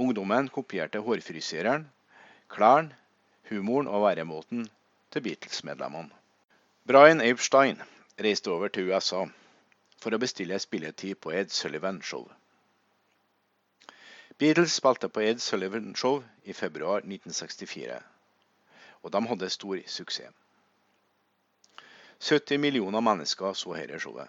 Ungdommen 0.00 0.48
kopierte 0.48 1.02
hårfrisyreren, 1.04 1.90
klærne, 2.48 2.96
humoren 3.50 3.90
og 3.90 4.06
væremåten 4.06 4.64
til 5.12 5.26
Beatles-medlemmene. 5.26 6.23
Brian 6.86 7.20
Epstein 7.20 7.82
reiste 8.20 8.50
over 8.50 8.68
til 8.68 8.90
USA 8.90 9.22
for 10.02 10.12
å 10.12 10.18
bestille 10.20 10.58
spilletid 10.60 11.16
på 11.16 11.30
Ed 11.32 11.48
Sullivan 11.48 12.02
Show. 12.04 12.26
Beatles 14.36 14.76
spilte 14.76 15.08
på 15.08 15.24
Ed 15.24 15.40
Sullivan 15.40 15.94
Show 15.96 16.20
i 16.44 16.52
februar 16.52 17.00
1964 17.06 18.02
og 19.00 19.12
de 19.16 19.24
hadde 19.30 19.50
stor 19.50 19.80
suksess. 19.86 20.36
70 22.20 22.60
millioner 22.60 23.00
mennesker 23.00 23.52
så 23.52 23.74
dette 23.80 24.04
showet. 24.04 24.28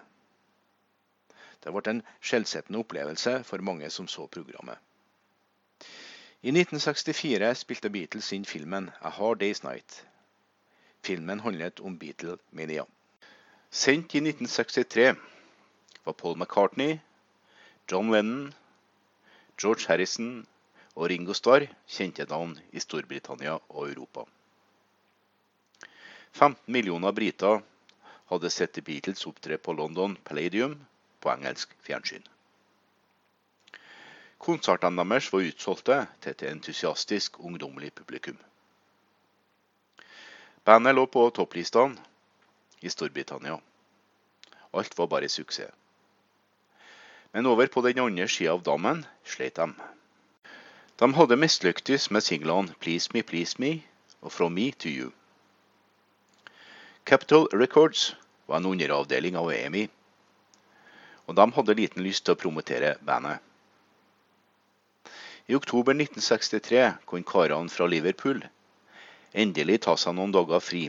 Det 1.64 1.76
ble 1.76 1.92
en 1.92 2.04
skjellsettende 2.22 2.80
opplevelse 2.88 3.38
for 3.44 3.68
mange 3.68 3.90
som 3.90 4.08
så 4.08 4.32
programmet. 4.32 4.80
I 6.42 6.56
1964 6.56 7.54
spilte 7.68 7.92
Beatles 7.92 8.32
inn 8.32 8.46
filmen 8.46 8.92
A 9.02 9.10
Hard 9.10 9.44
Day's 9.44 9.68
Night. 9.68 10.06
Filmen 11.06 11.40
handlet 11.40 11.80
om 11.80 11.98
Beatle-mania. 12.02 12.86
Sendt 13.70 14.16
i 14.16 14.22
1963 14.24 15.14
var 16.04 16.14
Paul 16.14 16.38
McCartney, 16.38 16.98
John 17.92 18.10
Lennon, 18.12 18.54
George 19.62 19.86
Harrison 19.88 20.48
og 20.96 21.12
Ringo 21.12 21.36
Starr 21.38 21.68
kjente 21.86 22.26
navn 22.32 22.56
i 22.74 22.82
Storbritannia 22.82 23.60
og 23.70 23.92
Europa. 23.92 24.26
15 26.34 26.74
millioner 26.74 27.14
briter 27.14 27.62
hadde 28.32 28.50
sett 28.50 28.74
The 28.74 28.82
Beatles 28.90 29.28
opptre 29.30 29.62
på 29.62 29.78
London 29.78 30.18
Palladium 30.26 30.74
på 31.22 31.34
engelsk 31.36 31.78
fjernsyn. 31.86 32.26
Konsertene 34.42 35.06
deres 35.14 35.30
var 35.34 35.46
utsolgte 35.52 36.02
til 36.18 36.34
et 36.34 36.50
entusiastisk 36.50 37.40
ungdommelig 37.46 37.94
publikum. 38.02 38.42
Bandet 40.66 40.96
lå 40.96 41.06
på 41.06 41.28
topplistene 41.30 42.02
i 42.82 42.90
Storbritannia. 42.90 43.60
Alt 44.74 44.98
var 44.98 45.08
bare 45.08 45.30
suksess. 45.30 45.70
Men 47.32 47.46
over 47.46 47.68
på 47.68 47.84
den 47.86 48.00
andre 48.02 48.26
sida 48.28 48.54
av 48.54 48.64
dammen 48.64 49.04
slet 49.24 49.60
de. 49.60 49.68
De 50.98 51.10
hadde 51.14 51.38
mislyktes 51.38 52.10
med 52.10 52.24
singlene 52.24 52.74
'Please 52.80 53.12
Me, 53.14 53.22
Please 53.22 53.62
Me' 53.62 53.84
og 54.22 54.32
'From 54.32 54.58
Me 54.58 54.72
to 54.72 54.90
You'. 54.90 55.12
Capital 57.06 57.48
Records 57.54 58.16
var 58.48 58.58
en 58.58 58.66
underavdeling 58.66 59.38
av 59.38 59.52
EMI, 59.52 59.90
og 61.28 61.36
de 61.36 61.52
hadde 61.52 61.76
liten 61.78 62.04
lyst 62.04 62.26
til 62.26 62.34
å 62.34 62.42
promotere 62.42 62.96
bandet. 63.06 63.38
I 65.48 65.56
oktober 65.56 65.94
1963 65.94 66.94
kunne 67.06 67.24
karene 67.24 67.70
fra 67.70 67.86
Liverpool 67.86 68.42
endelig 69.36 69.82
ta 69.84 69.98
seg 70.00 70.16
noen 70.16 70.34
dager 70.36 70.64
fri. 70.64 70.88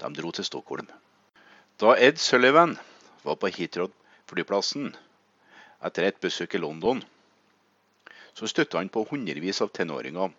De 0.00 0.10
dro 0.18 0.30
til 0.36 0.44
Stockholm. 0.44 0.88
Da 1.80 1.96
Ed 1.96 2.20
Sullivan 2.20 2.76
var 3.24 3.38
på 3.40 3.50
Heathrow-flyplassen 3.56 4.92
etter 5.84 6.08
et 6.08 6.20
besøk 6.22 6.54
i 6.54 6.60
London, 6.60 7.02
så 8.34 8.48
støtta 8.50 8.80
han 8.80 8.90
på 8.92 9.04
hundrevis 9.10 9.62
av 9.64 9.72
tenåringer 9.74 10.32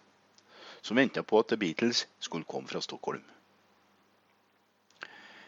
som 0.86 1.00
venta 1.00 1.24
på 1.24 1.40
at 1.40 1.50
The 1.50 1.58
Beatles 1.58 2.06
skulle 2.20 2.46
komme 2.46 2.70
fra 2.70 2.82
Stockholm. 2.82 3.24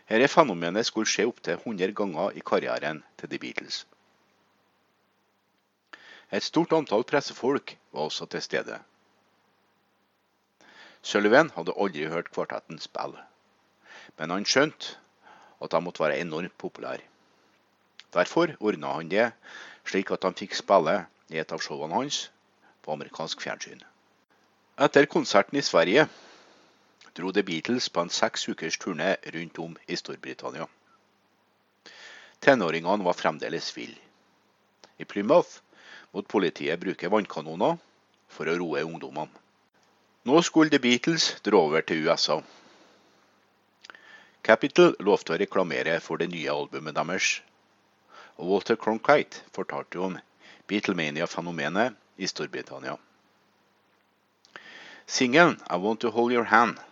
Dette 0.07 0.29
fenomenet 0.31 0.87
skulle 0.87 1.09
skje 1.11 1.27
opptil 1.27 1.59
100 1.59 1.93
ganger 1.93 2.37
i 2.39 2.41
karrieren 2.41 3.03
til 3.19 3.29
The 3.29 3.39
Beatles. 3.43 3.83
Et 6.31 6.43
stort 6.43 6.73
antall 6.73 7.05
pressefolk 7.07 7.75
var 7.91 8.07
også 8.07 8.25
til 8.31 8.41
stede. 8.43 8.79
Sullivan 11.01 11.51
hadde 11.55 11.75
aldri 11.77 12.07
hørt 12.11 12.31
kvartetten 12.31 12.79
spille, 12.79 13.21
men 14.17 14.33
han 14.33 14.45
skjønte 14.45 14.95
at 15.61 15.71
de 15.71 15.81
måtte 15.81 16.03
være 16.03 16.19
enormt 16.21 16.57
populære. 16.57 17.05
Derfor 18.13 18.55
ordna 18.59 18.93
han 18.97 19.11
det 19.11 19.31
slik 19.87 20.11
at 20.11 20.23
han 20.23 20.35
fikk 20.37 20.55
spille 20.57 20.97
i 21.33 21.39
et 21.41 21.51
av 21.51 21.61
showene 21.63 21.95
hans 21.95 22.27
på 22.83 22.93
amerikansk 22.93 23.41
fjernsyn. 23.43 23.83
Etter 24.77 25.07
konserten 25.09 25.59
i 25.59 25.65
Sverige 25.65 26.07
dro 27.17 27.31
The 27.33 27.43
Beatles 27.43 27.89
på 27.89 28.03
en 28.03 28.13
seks 28.13 28.47
ukers 28.49 28.77
turné 28.77 29.15
rundt 29.33 29.59
om 29.59 29.77
i 29.87 29.95
Storbritannia. 29.97 30.67
Tenåringene 32.41 33.03
var 33.03 33.17
fremdeles 33.17 33.71
ville. 33.77 33.97
I 34.97 35.05
Plymouth 35.05 35.59
måtte 36.13 36.31
politiet 36.31 36.79
bruke 36.79 37.09
vannkanoner 37.09 37.77
for 38.29 38.49
å 38.49 38.57
roe 38.59 38.85
ungdommene. 38.85 39.46
Nå 40.27 40.41
skulle 40.43 40.69
The 40.69 40.79
Beatles 40.79 41.25
dra 41.41 41.59
over 41.63 41.81
til 41.87 42.03
USA. 42.03 42.41
Capital 44.43 44.97
lovte 44.99 45.31
å 45.31 45.37
reklamere 45.39 45.93
for 46.03 46.19
det 46.19 46.27
nye 46.33 46.51
albumet 46.51 46.97
deres. 46.97 47.29
Walter 48.35 48.75
Cronkite 48.75 49.45
fortalte 49.55 50.01
om 50.03 50.17
Beatlemania-fenomenet 50.67 51.95
i 52.19 52.27
Storbritannia. 52.27 52.97
Singelen 55.07 55.61
'I 55.63 55.79
Want 55.85 56.01
To 56.01 56.11
Hold 56.11 56.35
Your 56.35 56.51
Hand' 56.51 56.83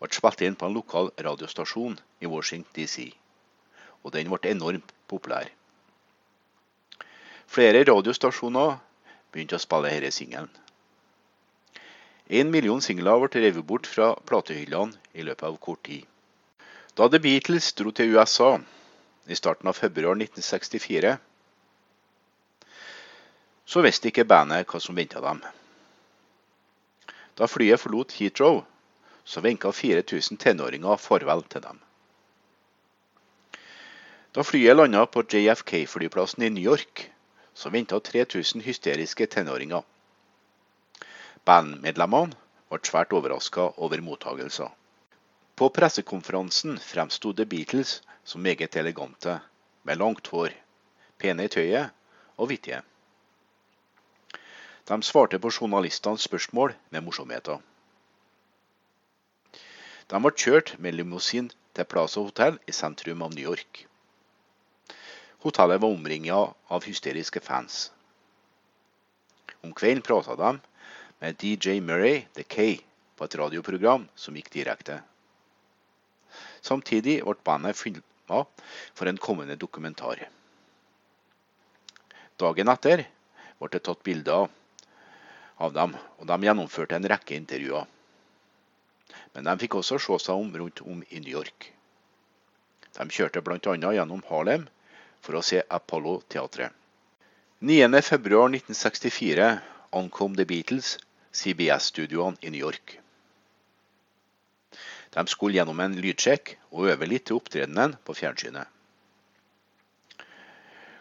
ble 0.00 0.08
spilt 0.16 0.40
inn 0.40 0.56
på 0.56 0.70
en 0.70 0.80
lokal 0.80 1.12
radiostasjon 1.28 2.00
i 2.24 2.26
Washington 2.26 2.72
DC, 2.72 3.10
og 4.02 4.16
den 4.16 4.32
ble 4.32 4.56
enormt 4.56 4.96
populær. 5.12 5.52
Flere 7.46 7.84
radiostasjoner 7.84 8.78
begynte 9.32 9.60
å 9.60 9.66
spille 9.68 9.92
denne 9.92 10.10
singelen. 10.10 10.48
En 12.26 12.50
million 12.50 12.80
singler 12.82 13.20
ble 13.22 13.40
revet 13.42 13.66
bort 13.66 13.86
fra 13.86 14.14
platehyllene 14.26 14.98
i 15.14 15.22
løpet 15.22 15.46
av 15.46 15.58
kort 15.62 15.84
tid. 15.86 16.02
Da 16.98 17.06
The 17.08 17.20
Beatles 17.22 17.72
dro 17.78 17.92
til 17.94 18.16
USA 18.16 18.56
i 19.30 19.38
starten 19.38 19.68
av 19.70 19.78
februar 19.78 20.16
1964, 20.18 21.12
så 23.66 23.82
visste 23.82 24.10
ikke 24.10 24.26
bandet 24.26 24.66
hva 24.66 24.80
som 24.82 24.98
venta 24.98 25.22
dem. 25.22 25.42
Da 27.38 27.46
flyet 27.46 27.82
forlot 27.82 28.14
Heathrow, 28.18 28.62
så 29.24 29.42
vinka 29.42 29.70
4000 29.70 30.38
tenåringer 30.38 30.96
farvel 30.96 31.42
til 31.50 31.62
dem. 31.62 31.82
Da 34.34 34.42
flyet 34.42 34.76
landa 34.76 35.04
på 35.06 35.22
JFK-flyplassen 35.22 36.42
i 36.42 36.50
New 36.50 36.64
York, 36.64 37.10
så 37.54 37.70
venta 37.70 37.98
3000 37.98 38.62
hysteriske 38.62 39.26
tenåringer. 39.26 39.82
Bandmedlemmene 41.46 42.34
ble 42.72 42.78
svært 42.88 43.12
overraska 43.14 43.68
over 43.86 44.00
mottagelsen. 44.02 44.72
På 45.54 45.68
pressekonferansen 45.76 46.80
fremsto 46.82 47.30
The 47.32 47.46
Beatles 47.46 48.00
som 48.24 48.42
meget 48.42 48.74
elegante, 48.76 49.36
med 49.86 50.00
langt 50.02 50.26
hår, 50.32 50.56
pene 51.22 51.46
i 51.46 51.52
tøyet 51.54 51.94
og 52.36 52.50
vittige. 52.50 52.82
De 54.90 55.00
svarte 55.02 55.38
på 55.38 55.54
journalistenes 55.54 56.26
spørsmål 56.26 56.74
med 56.90 57.06
morsomheter. 57.06 57.62
De 60.10 60.22
ble 60.26 60.34
kjørt 60.34 60.76
med 60.82 60.98
limousin 60.98 61.52
til 61.78 61.86
Plaza 61.86 62.26
Hotel 62.26 62.58
i 62.66 62.74
sentrum 62.74 63.22
av 63.22 63.34
New 63.38 63.52
York. 63.54 63.86
Hotellet 65.46 65.78
var 65.82 65.94
omringet 65.94 66.58
av 66.74 66.90
hysteriske 66.90 67.40
fans. 67.40 67.84
Om 69.62 69.70
kvelden 69.74 70.02
prata 70.02 70.34
de 70.34 70.58
med 71.20 71.40
DJ 71.42 71.80
Murray 71.80 72.26
The 72.36 72.42
K 72.42 72.80
på 73.16 73.24
et 73.24 73.36
radioprogram 73.40 74.08
som 74.14 74.36
gikk 74.36 74.52
direkte. 74.52 75.00
Samtidig 76.60 77.22
ble 77.24 77.36
bandet 77.46 77.78
filma 77.78 78.44
for 78.94 79.08
en 79.08 79.18
kommende 79.18 79.56
dokumentar. 79.56 80.26
Dagen 82.36 82.68
etter 82.68 83.06
ble 83.58 83.72
det 83.72 83.84
tatt 83.86 84.04
bilder 84.04 84.48
av 85.56 85.72
dem, 85.72 85.96
og 86.20 86.26
de 86.28 86.42
gjennomførte 86.44 86.98
en 86.98 87.08
rekke 87.08 87.38
intervjuer 87.38 87.86
men 89.36 89.44
de 89.44 89.52
fikk 89.60 89.74
også 89.76 89.98
se 90.00 90.16
seg 90.24 90.40
om 90.40 90.54
rundt 90.56 90.80
om 90.88 91.02
i 91.12 91.20
New 91.20 91.34
York. 91.34 91.66
De 92.96 93.04
kjørte 93.12 93.42
bl.a. 93.44 93.74
gjennom 93.76 94.22
Harlem 94.30 94.64
for 95.20 95.36
å 95.36 95.42
se 95.44 95.60
Apollo-teatret. 95.60 96.72
9.2.1964 97.60 99.50
ankom 100.00 100.36
The 100.38 100.46
Beatles 100.48 100.94
CBS-studioene 101.36 102.40
i 102.40 102.50
New 102.50 102.60
York. 102.60 102.96
De 105.16 105.26
skulle 105.28 105.56
gjennom 105.56 105.80
en 105.80 105.96
lydsjekk 106.00 106.54
og 106.72 106.88
øve 106.92 107.08
litt 107.08 107.26
til 107.28 107.38
opptredenen 107.40 107.96
på 108.04 108.16
fjernsynet. 108.16 108.68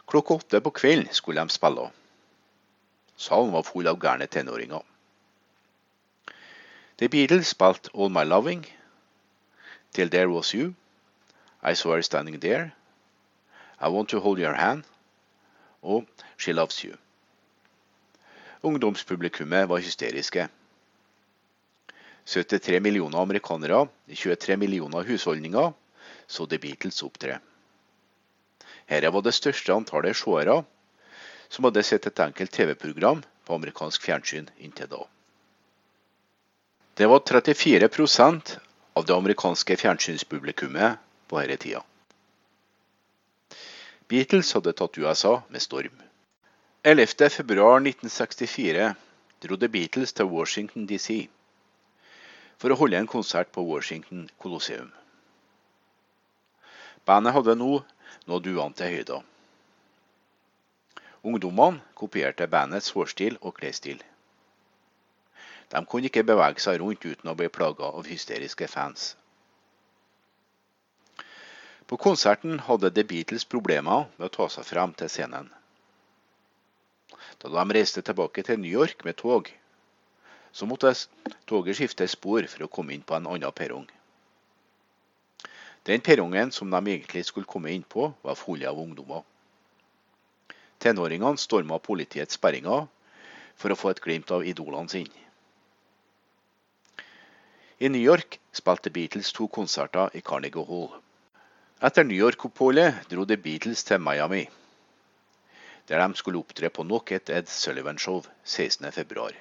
Klokka 0.05 0.37
åtte 0.39 0.61
på 0.61 0.73
kvelden 0.79 1.13
skulle 1.15 1.41
de 1.41 1.55
spille. 1.55 1.87
Salen 3.17 3.53
var 3.55 3.65
full 3.67 3.87
av 3.87 3.99
gærne 3.99 4.27
tenåringer. 4.27 4.83
The 6.97 7.09
Beatles 7.11 7.51
spilte 7.51 7.91
All 7.93 8.11
My 8.11 8.23
Loving, 8.23 8.65
Till 9.91 10.09
There 10.09 10.31
Was 10.31 10.53
You, 10.53 10.73
I 11.63 11.73
Saw 11.73 11.95
Her 11.95 12.01
Standing 12.01 12.39
There, 12.39 12.71
I 13.81 13.87
Want 13.87 14.09
To 14.09 14.19
Hold 14.19 14.39
Your 14.39 14.53
Hand 14.53 14.83
og 15.81 16.07
She 16.37 16.53
Loves 16.53 16.83
You. 16.83 16.95
Ungdomspublikummet 18.65 19.69
var 19.69 19.83
hysteriske. 19.83 20.47
73 22.25 22.79
millioner 22.81 23.21
amerikanere 23.21 23.87
i 24.09 24.15
23 24.17 24.57
millioner 24.57 25.03
husholdninger 25.05 25.73
så 26.27 26.47
The 26.49 26.57
Beatles 26.57 27.03
opptre. 27.05 27.37
Dette 28.89 29.11
var 29.13 29.21
det 29.25 29.33
største 29.37 29.73
antallet 29.73 30.17
seere 30.17 30.63
som 31.49 31.67
hadde 31.67 31.83
sett 31.85 32.07
et 32.09 32.21
enkelt 32.25 32.51
TV-program 32.51 33.21
på 33.45 33.57
amerikansk 33.57 34.01
fjernsyn 34.01 34.49
inntil 34.57 34.89
da. 34.89 35.03
Det 36.97 37.09
var 37.11 37.19
34% 37.19 38.57
av 38.93 39.05
det 39.05 39.15
amerikanske 39.15 39.77
fjernsynspublikummet 39.77 40.97
på 41.27 41.41
denne 41.41 41.57
tida. 41.61 41.83
Beatles 44.09 44.53
hadde 44.57 44.73
tatt 44.73 44.97
USA 44.97 45.41
med 45.49 45.61
storm. 45.61 46.04
11.2.1964 46.85 48.93
dro 49.41 49.57
The 49.57 49.67
Beatles 49.67 50.13
til 50.13 50.29
Washington 50.29 50.85
DC 50.85 51.25
for 52.61 52.69
å 52.69 52.77
holde 52.77 53.01
en 53.01 53.09
konsert 53.09 53.49
på 53.55 53.63
Washington 53.65 54.29
Colosseum. 54.37 54.91
Bandet 57.09 57.33
hadde 57.33 57.55
nå 57.57 57.81
nådd 58.29 58.51
uante 58.53 58.85
høyder. 58.85 59.25
Ungdommene 61.25 61.81
kopierte 61.97 62.45
bandets 62.53 62.93
hårstil 62.93 63.41
og 63.41 63.57
klesstil. 63.57 63.97
De 65.73 65.81
kunne 65.89 66.13
ikke 66.13 66.29
bevege 66.29 66.61
seg 66.61 66.77
rundt 66.85 67.01
uten 67.09 67.33
å 67.33 67.37
bli 67.41 67.49
plaga 67.49 67.97
av 67.97 68.05
hysteriske 68.13 68.69
fans. 68.69 69.17
På 71.89 71.97
konserten 71.97 72.61
hadde 72.69 72.93
The 72.93 73.09
Beatles 73.09 73.49
problemer 73.57 74.05
med 74.19 74.29
å 74.29 74.35
ta 74.37 74.45
seg 74.53 74.69
frem 74.69 74.93
til 74.93 75.09
scenen. 75.09 75.49
Da 77.41 77.51
de 77.51 77.73
reiste 77.75 78.01
tilbake 78.01 78.43
til 78.43 78.59
New 78.59 78.71
York 78.71 79.05
med 79.05 79.17
tog, 79.19 79.51
så 80.51 80.65
måtte 80.65 80.93
toget 81.47 81.75
skifte 81.75 82.07
spor 82.07 82.47
for 82.47 82.65
å 82.65 82.71
komme 82.71 82.95
inn 82.95 83.03
på 83.03 83.17
en 83.17 83.27
annen 83.27 83.55
perrong. 83.55 83.87
Den 85.85 86.01
perrongen 86.01 86.51
som 86.51 86.71
de 86.71 86.79
egentlig 86.93 87.25
skulle 87.27 87.45
komme 87.49 87.69
inn 87.75 87.83
på, 87.83 88.07
var 88.23 88.39
full 88.39 88.63
av 88.65 88.79
ungdommer. 88.79 89.21
Tenåringene 90.79 91.37
storma 91.37 91.77
politiets 91.79 92.39
sperringer 92.39 92.87
for 93.55 93.71
å 93.71 93.77
få 93.77 93.91
et 93.91 94.01
glimt 94.01 94.31
av 94.31 94.47
idolene 94.47 94.89
sine. 94.89 95.21
I 97.79 97.91
New 97.91 98.01
York 98.01 98.39
spilte 98.55 98.89
Beatles 98.89 99.33
to 99.35 99.49
konserter 99.51 100.13
i 100.15 100.23
Carnegie 100.23 100.63
Hall. 100.65 100.93
Etter 101.83 102.07
New 102.07 102.15
York-oppholdet 102.17 103.09
dro 103.11 103.25
The 103.27 103.35
Beatles 103.35 103.83
til 103.83 103.99
Miami, 103.99 104.45
der 105.87 106.01
de 106.01 106.15
skulle 106.17 106.39
opptre 106.39 106.69
på 106.69 106.83
nok 106.83 107.11
et 107.11 107.29
Ed 107.29 107.47
Sullivan-show 107.47 108.23
16.2. 108.45 109.33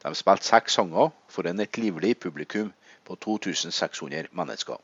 De 0.00 0.14
spilte 0.14 0.46
seks 0.46 0.78
sanger 0.78 1.10
foran 1.28 1.60
et 1.60 1.78
livlig 1.78 2.14
publikum 2.18 2.72
på 3.04 3.16
2600 3.16 4.30
mennesker. 4.32 4.78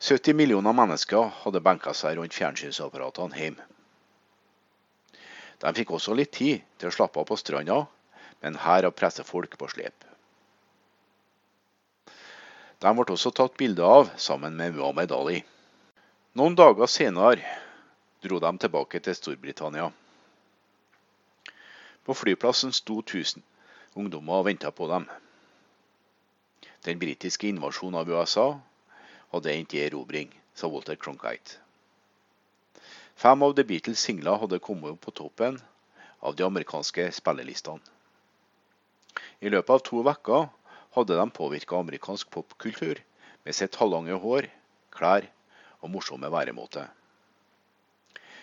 70 0.00 0.34
millioner 0.34 0.72
mennesker 0.72 1.30
hadde 1.42 1.60
benka 1.60 1.92
seg 1.94 2.18
rundt 2.18 2.34
fjernsynsapparatene 2.34 3.38
hjemme. 3.38 3.64
De 5.58 5.72
fikk 5.74 5.90
også 5.90 6.14
litt 6.14 6.32
tid 6.38 6.62
til 6.78 6.88
å 6.88 6.94
slappe 6.94 7.18
av 7.18 7.26
på 7.26 7.36
stranda, 7.36 7.80
men 8.42 8.60
her 8.62 8.86
av 8.86 8.94
pressefolk 8.94 9.58
på 9.58 9.68
slep. 9.72 10.06
De 12.78 12.92
ble 12.94 13.10
også 13.10 13.34
tatt 13.34 13.56
bilde 13.58 13.82
av 13.82 14.12
sammen 14.16 14.54
med 14.54 14.76
Muhammed 14.76 15.12
Ali. 15.12 15.40
Noen 16.38 16.54
dager 16.54 16.86
senere 16.86 17.42
dro 18.22 18.38
de 18.42 18.58
tilbake 18.58 19.00
til 19.00 19.14
Storbritannia. 19.14 19.90
På 22.04 22.14
flyplassen 22.14 22.72
sto 22.72 22.98
1000 22.98 23.42
ungdommer 23.94 24.40
og 24.40 24.46
venta 24.48 24.70
på 24.70 24.88
dem. 24.90 25.06
Den 26.86 26.98
britiske 26.98 27.48
invasjonen 27.48 28.00
av 28.00 28.10
USA 28.10 28.48
hadde 29.32 29.54
endt 29.54 29.74
i 29.74 29.82
erobring, 29.84 30.30
sa 30.54 30.70
Walter 30.72 30.96
Cronkite. 30.96 31.58
Fem 33.18 33.42
av 33.42 33.54
The 33.54 33.64
Beatles' 33.66 34.04
singler 34.06 34.38
hadde 34.38 34.60
kommet 34.62 34.94
opp 34.94 35.00
på 35.06 35.14
toppen 35.22 35.58
av 36.22 36.36
de 36.36 36.46
amerikanske 36.46 37.10
spillelistene. 37.12 37.82
I 39.40 39.50
løpet 39.50 39.74
av 39.74 39.82
to 39.86 40.02
uker 40.02 40.48
hadde 40.94 41.18
de 41.18 41.30
påvirka 41.30 41.78
amerikansk 41.78 42.30
popkultur 42.30 43.02
med 43.44 43.54
sitt 43.54 43.74
halvlange 43.78 44.18
hår, 44.22 44.48
klær 44.94 45.26
og 45.82 45.90
morsomme 45.90 46.30
væremåte. 46.30 46.86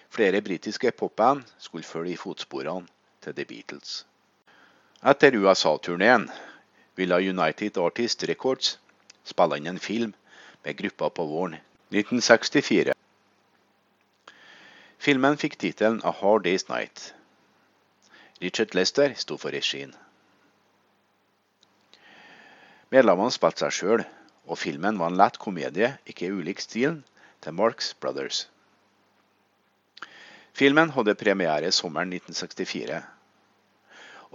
Flere 0.09 0.41
britiske 0.41 0.91
popband 0.91 1.43
skulle 1.57 1.83
følge 1.83 2.13
i 2.13 2.19
fotsporene 2.19 2.87
til 3.21 3.35
The 3.35 3.45
Beatles. 3.45 4.05
Etter 5.05 5.35
USA-turneen 5.37 6.29
ville 6.95 7.21
United 7.29 7.77
Artist 7.77 8.23
Records 8.29 8.77
spille 9.23 9.57
inn 9.59 9.67
en 9.67 9.79
film 9.79 10.13
med 10.63 10.77
gruppa 10.79 11.09
på 11.09 11.25
våren 11.29 11.57
1964. 11.91 12.95
Filmen 14.97 15.37
fikk 15.37 15.59
tittelen 15.61 16.01
A 16.03 16.13
Hard 16.21 16.45
Day's 16.47 16.65
Night. 16.71 17.11
Richard 18.41 18.73
Lester 18.75 19.13
sto 19.13 19.37
for 19.37 19.53
regien. 19.53 19.93
Medlemmene 22.93 23.33
spilte 23.33 23.65
seg 23.65 23.75
sjøl, 23.75 24.05
og 24.45 24.59
filmen 24.61 24.97
var 25.01 25.11
en 25.11 25.19
lett 25.19 25.37
komedie, 25.41 25.95
ikke 26.05 26.31
ulik 26.31 26.61
stilen 26.63 27.03
til 27.41 27.55
Marks 27.57 27.93
Brothers. 27.99 28.45
Filmen 30.55 30.93
hadde 30.95 31.17
premiere 31.19 31.71
sommeren 31.75 32.13
1964 32.15 33.03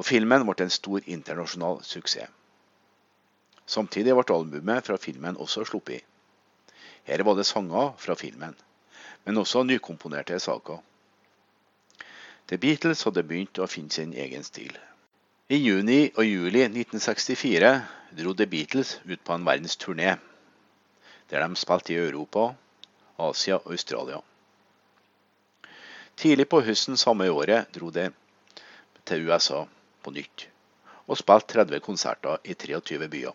og 0.01 0.07
filmen 0.09 0.47
ble 0.49 0.65
en 0.65 0.73
stor 0.73 1.05
internasjonal 1.05 1.83
suksess. 1.85 2.31
Samtidig 3.71 4.15
ble 4.17 4.35
albumet 4.35 4.87
fra 4.87 4.97
filmen 4.99 5.37
også 5.37 5.67
sluppet. 5.69 6.01
Her 7.05 7.23
var 7.27 7.37
det 7.37 7.47
sanger 7.47 7.93
fra 8.01 8.17
filmen, 8.19 8.57
men 9.25 9.39
også 9.39 9.63
nykomponerte 9.69 10.39
saker. 10.41 10.81
The 12.49 12.59
Beatles 12.59 13.05
hadde 13.07 13.27
begynt 13.29 13.61
å 13.61 13.69
finne 13.71 13.93
sin 13.95 14.17
egen 14.17 14.43
stil. 14.47 14.73
I 15.51 15.59
juni 15.61 16.01
og 16.17 16.25
juli 16.25 16.65
1964 16.65 17.71
dro 18.17 18.35
The 18.35 18.49
Beatles 18.51 18.97
ut 19.05 19.21
på 19.23 19.37
en 19.37 19.47
verdensturné, 19.47 20.17
der 21.31 21.45
de 21.45 21.61
spilte 21.61 21.95
i 21.95 22.01
Europa, 22.01 22.55
Asia 23.21 23.61
og 23.61 23.71
Australia. 23.77 24.19
Tidlig 26.21 26.51
på 26.53 26.59
høsten 26.61 26.99
samme 27.01 27.31
året 27.33 27.71
dro 27.73 27.87
de 27.89 28.11
til 29.09 29.23
USA 29.25 29.63
på 30.05 30.13
nytt, 30.13 30.43
og 31.09 31.17
spilte 31.17 31.55
30 31.55 31.81
konserter 31.81 32.43
i 32.45 32.53
23 32.53 33.09
byer. 33.09 33.33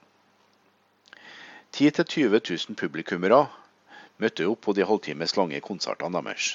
10 1.73 1.89
000-20 1.89 2.37
000 2.51 2.77
publikummere 2.77 3.41
møtte 4.21 4.45
opp 4.51 4.61
på 4.67 4.77
de 4.77 4.85
halvtimes 4.85 5.33
lange 5.33 5.63
konsertene 5.65 6.21
deres. 6.29 6.51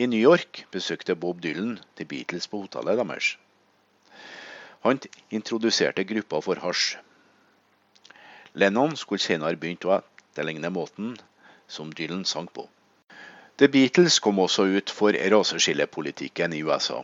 I 0.00 0.08
New 0.08 0.24
York 0.32 0.64
besøkte 0.72 1.20
Bob 1.20 1.44
Dylan 1.44 1.76
The 2.00 2.08
Beatles 2.08 2.48
på 2.48 2.64
hotellet 2.64 2.96
deres. 3.04 3.36
Han 4.88 5.04
introduserte 5.28 6.08
gruppa 6.08 6.40
for 6.40 6.64
hasj. 6.64 6.96
Lennon 8.56 8.96
skulle 8.96 9.20
senere 9.20 9.60
begynt 9.60 9.84
å 9.84 9.98
etterligne 10.00 10.72
måten 10.72 11.18
som 11.68 11.92
Dylan 11.92 12.24
sang 12.24 12.48
på. 12.48 12.70
The 13.62 13.68
Beatles 13.68 14.16
kom 14.18 14.40
også 14.42 14.64
ut 14.74 14.90
for 14.90 15.14
raseskillepolitikken 15.14 16.50
i 16.56 16.64
USA. 16.66 16.96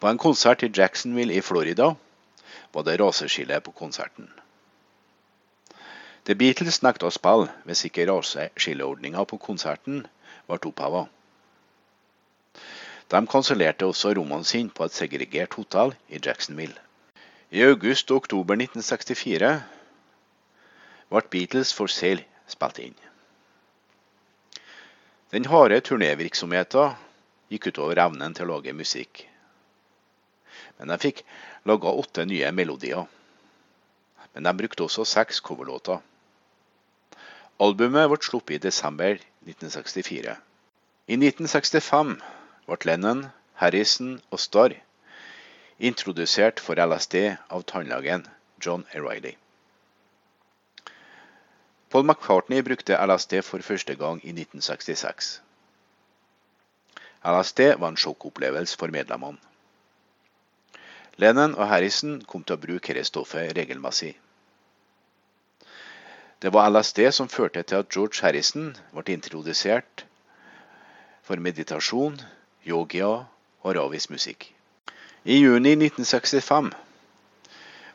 På 0.00 0.08
en 0.10 0.18
konsert 0.18 0.64
i 0.66 0.70
Jacksonville 0.74 1.36
i 1.36 1.40
Florida 1.40 1.92
var 2.74 2.82
det 2.82 2.96
raseskille 2.98 3.60
på 3.60 3.70
konserten. 3.70 4.26
The 6.26 6.34
Beatles 6.34 6.80
nekta 6.82 7.06
å 7.06 7.14
spille 7.14 7.52
hvis 7.68 7.84
ikke 7.86 8.08
raseskilleordninga 8.10 9.22
på 9.30 9.38
konserten 9.46 10.00
ble 10.50 10.58
oppheva. 10.58 11.04
De 13.14 13.20
kansellerte 13.30 13.86
også 13.86 14.10
rommene 14.18 14.48
sine 14.54 14.74
på 14.74 14.88
et 14.88 14.96
segregert 14.96 15.54
hotell 15.54 15.94
i 16.08 16.18
Jacksonville. 16.18 16.74
I 17.54 17.62
august 17.70 18.10
og 18.10 18.24
oktober 18.24 18.58
1964 18.58 19.52
ble 21.14 21.24
Beatles 21.30 21.70
for 21.78 21.86
Sale 21.86 22.26
spilt 22.50 22.82
inn. 22.88 22.98
Den 25.28 25.44
harde 25.52 25.80
turnévirksomheten 25.84 26.94
gikk 27.52 27.66
utover 27.68 28.00
evnen 28.00 28.32
til 28.36 28.46
å 28.46 28.54
lage 28.54 28.72
musikk. 28.72 29.26
Men 30.78 30.88
de 30.88 30.96
fikk 31.02 31.20
laga 31.68 31.92
åtte 32.02 32.24
nye 32.28 32.48
melodier. 32.56 33.04
Men 34.32 34.48
de 34.48 34.54
brukte 34.56 34.86
også 34.86 35.04
seks 35.08 35.42
coverlåter. 35.44 36.00
Albumet 37.60 38.08
ble 38.08 38.20
sluppet 38.24 38.56
i 38.56 38.64
desember 38.68 39.18
1964. 39.44 40.36
I 41.12 41.18
1965 41.18 42.14
ble 42.68 42.78
Lennon, 42.88 43.26
Harrison 43.60 44.16
og 44.30 44.40
Starr 44.40 44.78
introdusert 45.78 46.62
for 46.62 46.80
LSD 46.80 47.36
av 47.52 47.68
tannlegen 47.68 48.24
John 48.64 48.86
O'Reilly. 48.94 49.36
Paul 51.90 52.04
McCartney 52.04 52.62
brukte 52.62 52.96
LSD 53.06 53.42
for 53.42 53.64
første 53.64 53.94
gang 53.96 54.20
i 54.24 54.28
1966. 54.28 55.42
LSD 57.24 57.60
var 57.80 57.88
en 57.88 57.96
sjokkopplevelse 57.96 58.76
for 58.78 58.92
medlemmene. 58.92 59.38
Lennon 61.16 61.54
og 61.54 61.68
Harrison 61.68 62.20
kom 62.28 62.44
til 62.44 62.54
å 62.54 62.62
bruke 62.62 62.94
dette 62.94 63.08
stoffet 63.08 63.56
regelmessig. 63.56 64.12
Det 66.42 66.52
var 66.54 66.68
LSD 66.70 67.08
som 67.10 67.32
førte 67.32 67.62
til 67.62 67.80
at 67.80 67.88
George 67.90 68.22
Harrison 68.22 68.76
ble 68.92 69.16
introdusert 69.16 70.04
for 71.26 71.40
meditasjon, 71.42 72.20
yogia 72.62 73.08
og 73.64 73.74
ravisk 73.74 74.12
musikk. 74.14 74.52
I 75.24 75.40
juni 75.40 75.72
1965 75.74 76.70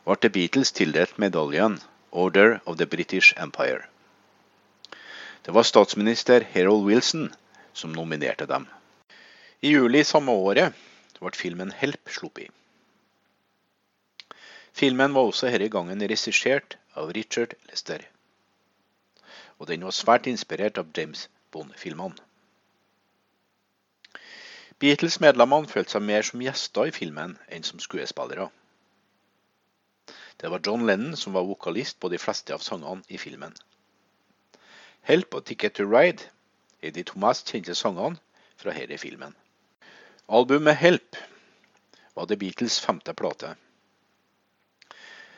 ble 0.04 0.20
The 0.20 0.34
Beatles 0.34 0.74
tildelt 0.76 1.16
medaljen 1.18 1.78
Order 2.14 2.60
of 2.64 2.78
the 2.78 2.86
British 2.86 3.34
Empire. 3.36 3.82
Det 5.42 5.52
var 5.52 5.62
statsminister 5.62 6.46
Harold 6.52 6.86
Wilson 6.86 7.34
som 7.72 7.92
nominerte 7.92 8.46
dem. 8.46 8.68
I 9.60 9.74
juli 9.74 10.04
samme 10.04 10.32
året 10.32 10.78
ble 11.18 11.32
filmen 11.34 11.72
Help 11.74 12.08
sluppet. 12.08 12.52
Filmen 14.72 15.14
var 15.14 15.26
også 15.26 15.50
denne 15.50 15.68
gangen 15.74 16.02
regissert 16.02 16.78
av 16.94 17.12
Richard 17.18 17.58
Lester. 17.70 18.06
Og 19.58 19.66
den 19.66 19.84
var 19.84 19.94
svært 19.94 20.30
inspirert 20.30 20.78
av 20.78 20.94
James 20.96 21.28
Bond-filmene. 21.50 22.18
Beatles-medlemmene 24.78 25.70
følte 25.70 25.96
seg 25.96 26.02
mer 26.02 26.26
som 26.26 26.42
gjester 26.42 26.90
i 26.90 26.94
filmen 26.94 27.38
enn 27.48 27.66
som 27.66 27.82
skuespillere. 27.82 28.50
Det 30.36 30.48
var 30.48 30.60
John 30.64 30.86
Lennon 30.86 31.16
som 31.16 31.32
var 31.32 31.44
vokalist 31.44 32.00
på 32.00 32.08
de 32.08 32.18
fleste 32.18 32.54
av 32.54 32.58
sangene 32.58 33.02
i 33.08 33.18
filmen. 33.18 33.54
Help 35.04 35.34
og 35.34 35.44
Ticket 35.44 35.76
to 35.78 35.84
Ride 35.84 36.30
er 36.82 36.92
de 36.96 37.04
to 37.04 37.18
mest 37.20 37.50
kjente 37.50 37.74
sangene 37.76 38.20
fra 38.60 38.72
denne 38.72 38.98
filmen. 38.98 39.34
Albumet 40.26 40.76
Help 40.80 41.18
var 42.14 42.26
The 42.26 42.38
Beatles' 42.40 42.80
femte 42.80 43.14
plate. 43.14 43.54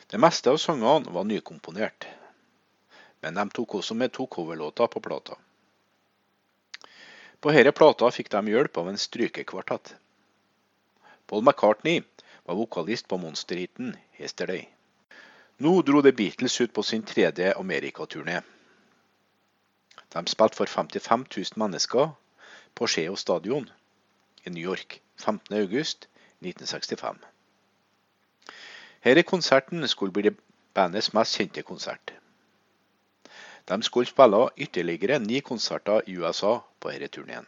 Det 0.07 0.19
meste 0.23 0.53
av 0.53 0.61
sangene 0.63 1.11
var 1.11 1.27
nykomponert, 1.27 2.07
men 3.21 3.35
de 3.35 3.49
tok 3.51 3.75
også 3.81 3.97
med 3.99 4.13
to 4.15 4.27
coverlåter 4.31 4.87
på 4.87 5.03
plata. 5.03 5.35
På 7.43 7.51
denne 7.51 7.75
plata 7.75 8.09
fikk 8.11 8.31
de 8.33 8.53
hjelp 8.53 8.79
av 8.79 8.87
en 8.89 8.97
strykekvartett. 8.97 9.93
Paul 11.27 11.43
McCartney 11.43 12.01
var 12.47 12.55
vokalist 12.55 13.07
på 13.07 13.19
monsterhiten 13.19 13.97
'Yesterday'. 14.17 14.76
Nå 15.57 15.81
dro 15.81 16.01
The 16.01 16.11
Beatles 16.13 16.61
ut 16.61 16.73
på 16.73 16.83
sin 16.83 17.03
tredje 17.03 17.53
amerikaturné. 17.57 18.41
De 20.13 20.27
spilte 20.27 20.55
for 20.55 20.65
55 20.65 21.25
000 21.37 21.45
mennesker 21.57 22.09
på 22.75 22.87
Skeo 22.87 23.15
stadion 23.15 23.69
i 24.45 24.49
New 24.49 24.63
York 24.63 25.01
15.8.1965. 25.17 27.15
Denne 29.03 29.23
konserten 29.23 29.87
skulle 29.87 30.13
bli 30.13 30.29
bandets 30.73 31.13
mest 31.13 31.37
kjente 31.37 31.61
konsert. 31.61 32.13
De 33.67 33.83
skulle 33.83 34.07
spille 34.07 34.49
ytterligere 34.57 35.19
ni 35.19 35.39
konserter 35.39 36.01
i 36.07 36.17
USA 36.17 36.59
på 36.79 36.91
denne 36.91 37.07
turneen. 37.07 37.47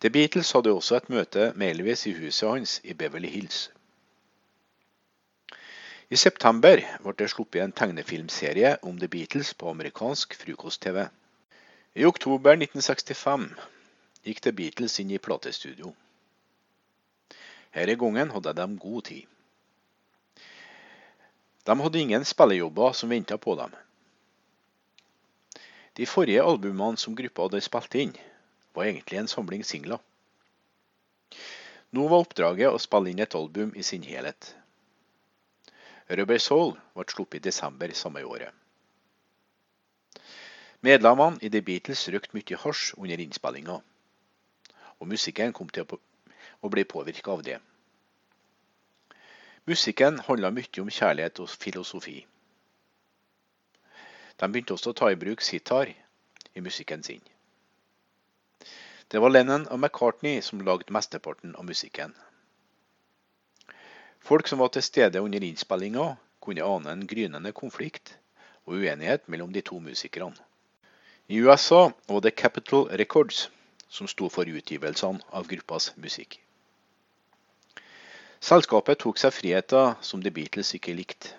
The 0.00 0.10
Beatles 0.10 0.52
hadde 0.52 0.72
også 0.72 0.96
et 0.96 1.10
møte 1.12 1.52
med 1.56 1.70
Elvis 1.70 2.06
i 2.06 2.12
huset 2.16 2.48
hans 2.48 2.80
i 2.84 2.94
Beverly 2.94 3.28
Hills. 3.28 3.70
I 6.10 6.18
september 6.18 6.80
ble 7.04 7.12
det 7.14 7.28
sluppet 7.30 7.62
en 7.62 7.72
tegnefilmserie 7.78 8.72
om 8.82 8.96
The 8.98 9.06
Beatles 9.06 9.52
på 9.54 9.68
amerikansk 9.70 10.32
frokost-TV. 10.34 11.04
I 11.94 12.06
oktober 12.08 12.56
1965 12.56 13.44
gikk 14.26 14.40
The 14.42 14.52
Beatles 14.58 14.98
inn 14.98 15.12
i 15.14 15.20
platestudio. 15.22 15.92
Denne 17.70 17.94
gangen 18.02 18.34
hadde 18.34 18.56
de 18.58 18.66
god 18.82 19.06
tid. 19.06 19.30
De 21.70 21.78
hadde 21.78 22.02
ingen 22.02 22.26
spillejobber 22.26 22.98
som 22.98 23.14
venta 23.14 23.38
på 23.38 23.54
dem. 23.62 23.70
De 25.94 26.10
forrige 26.10 26.42
albumene 26.42 26.98
som 26.98 27.14
gruppa 27.14 27.46
hadde 27.46 27.62
spilt 27.62 27.94
inn, 27.94 28.16
var 28.74 28.90
egentlig 28.90 29.22
en 29.22 29.30
samling 29.30 29.62
singler. 29.62 30.02
Nå 31.94 32.10
var 32.10 32.26
oppdraget 32.26 32.74
å 32.74 32.82
spille 32.82 33.14
inn 33.14 33.22
et 33.22 33.38
album 33.38 33.70
i 33.78 33.86
sin 33.86 34.02
helhet. 34.02 34.56
Rubber 36.10 36.38
Soul 36.42 36.72
ble 36.96 37.04
sluppet 37.06 37.38
i 37.38 37.48
desember 37.48 37.92
samme 37.94 38.22
året. 38.26 38.50
Medlemmene 40.82 41.38
i 41.44 41.50
The 41.52 41.60
Beatles 41.62 42.06
røykte 42.10 42.34
mye 42.34 42.58
hasj 42.62 42.94
under 42.96 43.20
innspillinga, 43.22 43.76
og 44.98 45.08
musikken 45.08 45.52
kom 45.52 45.68
til 45.68 45.86
å 45.92 46.70
bli 46.72 46.84
påvirka 46.88 47.34
av 47.36 47.44
det. 47.46 47.58
Musikken 49.70 50.18
handla 50.26 50.50
mye 50.56 50.82
om 50.82 50.90
kjærlighet 50.90 51.42
og 51.44 51.52
filosofi. 51.62 52.16
De 54.40 54.48
begynte 54.48 54.74
også 54.74 54.90
å 54.90 54.96
ta 54.96 55.10
i 55.12 55.20
bruk 55.20 55.44
sitar 55.44 55.92
i 55.92 56.64
musikken 56.64 57.04
sin. 57.06 57.22
Det 59.10 59.20
var 59.20 59.30
Lennon 59.30 59.68
og 59.68 59.78
McCartney 59.78 60.40
som 60.42 60.64
lagde 60.64 60.90
mesteparten 60.94 61.54
av 61.54 61.68
musikken. 61.68 62.16
Folk 64.20 64.48
som 64.48 64.58
var 64.58 64.68
til 64.68 64.82
stede 64.82 65.20
under 65.20 65.42
innspillinga, 65.42 66.14
kunne 66.40 66.64
ane 66.64 66.92
en 66.92 67.06
grynende 67.06 67.52
konflikt 67.52 68.14
og 68.66 68.78
uenighet 68.80 69.28
mellom 69.28 69.52
de 69.52 69.60
to 69.60 69.80
musikerne. 69.80 70.36
I 71.28 71.40
USA 71.40 71.90
var 72.08 72.20
det 72.20 72.36
Capital 72.36 72.88
Records 72.98 73.48
som 73.88 74.08
sto 74.08 74.28
for 74.28 74.48
utgivelsene 74.48 75.20
av 75.32 75.48
gruppas 75.50 75.92
musikk. 75.96 76.38
Selskapet 78.40 78.98
tok 79.02 79.18
seg 79.20 79.34
friheter 79.36 79.96
som 80.00 80.22
The 80.22 80.32
Beatles 80.32 80.72
ikke 80.74 80.94
likte. 80.96 81.34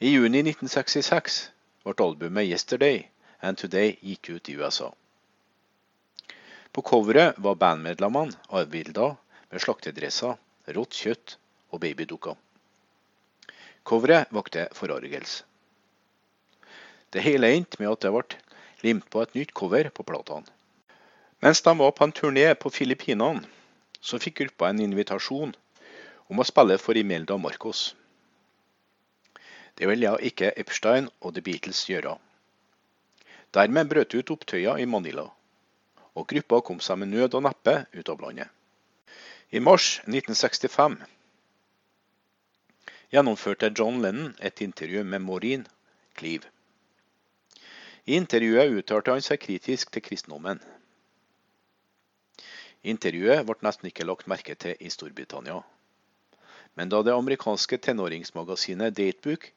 I 0.00 0.12
juni 0.14 0.40
1966 0.44 1.40
ble 1.84 1.94
albumet 2.04 2.46
'Yesterday 2.46 3.08
and 3.42 3.58
Today' 3.58 3.98
gitt 4.00 4.30
ut 4.30 4.48
i 4.48 4.56
USA. 4.56 4.92
På 6.72 6.82
coveret 6.82 7.34
var 7.36 7.54
bandmedlemmene 7.54 8.36
avbilda 8.48 9.16
med 9.50 9.60
slaktedresser, 9.60 10.36
rått 10.76 10.96
kjøtt 10.96 11.36
og 11.70 11.82
babydukker. 11.84 12.36
Coveret 13.84 14.30
vakte 14.34 14.68
forargelse. 14.76 15.44
Det 17.10 17.22
hele 17.24 17.50
endte 17.50 17.80
med 17.80 17.90
at 17.90 18.04
det 18.04 18.12
ble 18.14 18.38
limt 18.86 19.08
på 19.10 19.22
et 19.22 19.34
nytt 19.34 19.54
cover 19.56 19.88
på 19.90 20.04
platene. 20.06 20.46
Mens 21.42 21.62
de 21.64 21.72
var 21.78 21.94
på 21.96 22.04
en 22.04 22.12
turné 22.12 22.46
på 22.54 22.70
Filippinene, 22.70 23.42
så 24.00 24.20
fikk 24.20 24.38
gruppa 24.40 24.68
en 24.70 24.82
invitasjon 24.84 25.54
om 26.28 26.40
å 26.40 26.46
spille 26.46 26.76
for 26.78 26.96
Imelda 26.96 27.36
Marcos. 27.40 27.94
Det 29.74 29.88
ville 29.88 30.12
ikke 30.28 30.52
Epstein 30.60 31.08
og 31.20 31.34
The 31.34 31.42
Beatles 31.44 31.82
gjøre. 31.88 32.14
Dermed 33.56 33.88
brøt 33.90 34.14
ut 34.14 34.32
opptøyer 34.36 34.78
i 34.78 34.86
Manila, 34.86 35.26
og 36.14 36.28
gruppa 36.30 36.60
kom 36.62 36.80
seg 36.84 37.00
med 37.00 37.10
nød 37.16 37.34
og 37.34 37.46
neppe 37.48 37.80
ut 37.96 38.12
av 38.12 38.20
landet. 38.22 38.59
I 39.50 39.58
mars 39.58 39.96
1965 40.06 40.92
gjennomførte 43.10 43.72
John 43.74 43.96
Lennon 43.98 44.34
et 44.38 44.60
intervju 44.62 45.00
med 45.02 45.24
Maureen 45.24 45.64
Cleave. 46.14 46.46
I 48.06 48.14
intervjuet 48.14 48.76
uttalte 48.78 49.10
han 49.10 49.24
seg 49.26 49.40
kritisk 49.42 49.90
til 49.90 50.04
kristendommen. 50.06 50.60
Intervjuet 52.92 53.42
ble 53.48 53.66
nesten 53.66 53.88
ikke 53.90 54.06
lagt 54.06 54.28
merke 54.30 54.54
til 54.54 54.78
i 54.78 54.90
Storbritannia. 54.94 55.56
Men 56.78 56.92
da 56.92 57.00
det 57.02 57.16
amerikanske 57.16 57.80
tenåringsmagasinet 57.88 58.94
Datebook 58.94 59.48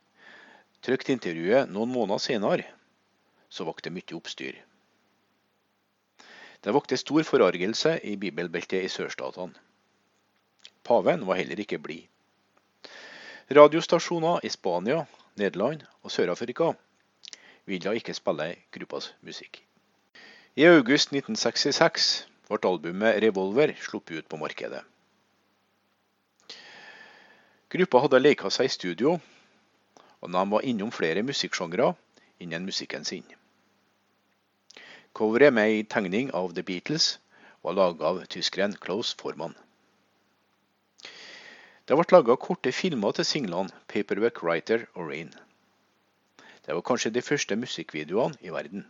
trykte 0.82 1.13
intervjuet 1.13 1.69
noen 1.69 1.93
måneder 1.93 2.23
senere, 2.25 2.65
så 3.45 3.69
vakte 3.69 3.91
det 3.91 3.99
mye 3.99 4.17
oppstyr. 4.17 4.58
Det 6.65 6.73
vakte 6.73 6.97
stor 6.97 7.29
forargelse 7.29 7.99
i 8.10 8.15
bibelbeltet 8.17 8.82
i 8.82 8.89
sørstatene. 8.89 9.53
Paven 10.84 11.28
var 11.28 11.39
heller 11.39 11.60
ikke 11.60 11.80
blid. 11.80 12.08
Radiostasjoner 13.52 14.39
i 14.43 14.50
Spania, 14.50 15.06
Nederland 15.36 15.84
og 16.04 16.12
Sør-Afrika 16.12 16.74
ville 17.65 17.96
ikke 17.96 18.13
spille 18.13 18.56
gruppas 18.72 19.13
musikk. 19.22 19.63
I 20.56 20.65
august 20.69 21.13
1966 21.15 22.28
ble 22.50 22.60
albumet 22.69 23.22
Revolver 23.24 23.74
sluppet 23.82 24.19
ut 24.19 24.28
på 24.30 24.38
markedet. 24.38 24.84
Gruppa 27.74 28.04
hadde 28.04 28.19
leka 28.22 28.52
seg 28.54 28.69
i 28.69 28.74
studio, 28.76 29.15
og 30.22 30.34
de 30.36 30.43
var 30.52 30.67
innom 30.67 30.91
flere 30.93 31.24
musikksjangre 31.26 31.93
innen 32.43 32.67
musikken 32.67 33.08
sin. 33.08 33.26
Coveret 35.13 35.54
med 35.54 35.72
ei 35.72 35.84
tegning 35.84 36.30
av 36.38 36.54
The 36.54 36.63
Beatles 36.67 37.17
var 37.63 37.80
laga 37.80 38.12
av 38.12 38.26
tyskeren 38.30 38.76
Klaus 38.78 39.15
Formann. 39.17 39.56
Det 41.84 41.96
ble 42.00 42.06
laga 42.13 42.36
korte 42.39 42.72
filmer 42.72 43.12
til 43.12 43.26
singlene 43.28 43.69
'Paperback 43.91 44.38
Writer' 44.43 44.86
og 44.96 45.10
'Rain'. 45.10 45.34
Det 46.65 46.76
var 46.76 46.82
kanskje 46.82 47.10
de 47.12 47.22
første 47.22 47.56
musikkvideoene 47.56 48.38
i 48.41 48.54
verden. 48.56 48.86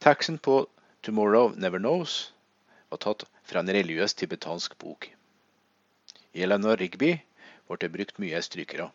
Teksten 0.00 0.38
på 0.38 0.68
'Tomorrow 1.02 1.54
Never 1.56 1.78
Knows' 1.78 2.32
var 2.90 2.96
tatt 2.96 3.24
fra 3.42 3.60
en 3.60 3.72
religiøs 3.72 4.14
tibetansk 4.14 4.78
bok. 4.78 5.08
I 6.34 6.42
Eleanor 6.42 6.76
Rigby 6.76 7.14
ble 7.68 7.78
det 7.80 7.92
brukt 7.92 8.18
mye 8.18 8.42
strykere. 8.42 8.90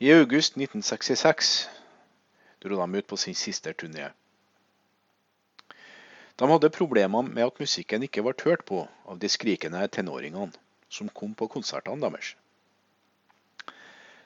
I 0.00 0.12
august 0.12 0.60
1966 0.60 1.68
dro 2.60 2.76
de 2.76 2.98
ut 2.98 3.06
på 3.06 3.16
sin 3.16 3.34
siste 3.34 3.72
turné. 3.72 4.10
De 6.36 6.50
hadde 6.50 6.70
problemer 6.70 7.22
med 7.22 7.46
at 7.46 7.60
musikken 7.60 8.02
ikke 8.02 8.22
ble 8.22 8.34
hørt 8.44 8.64
på 8.64 8.88
av 9.06 9.18
de 9.18 9.28
skrikende 9.28 9.88
tenåringene 9.88 10.52
som 10.94 11.10
kom 11.10 11.34
på 11.34 11.48
konsertene 11.50 12.06
deres. 12.06 12.34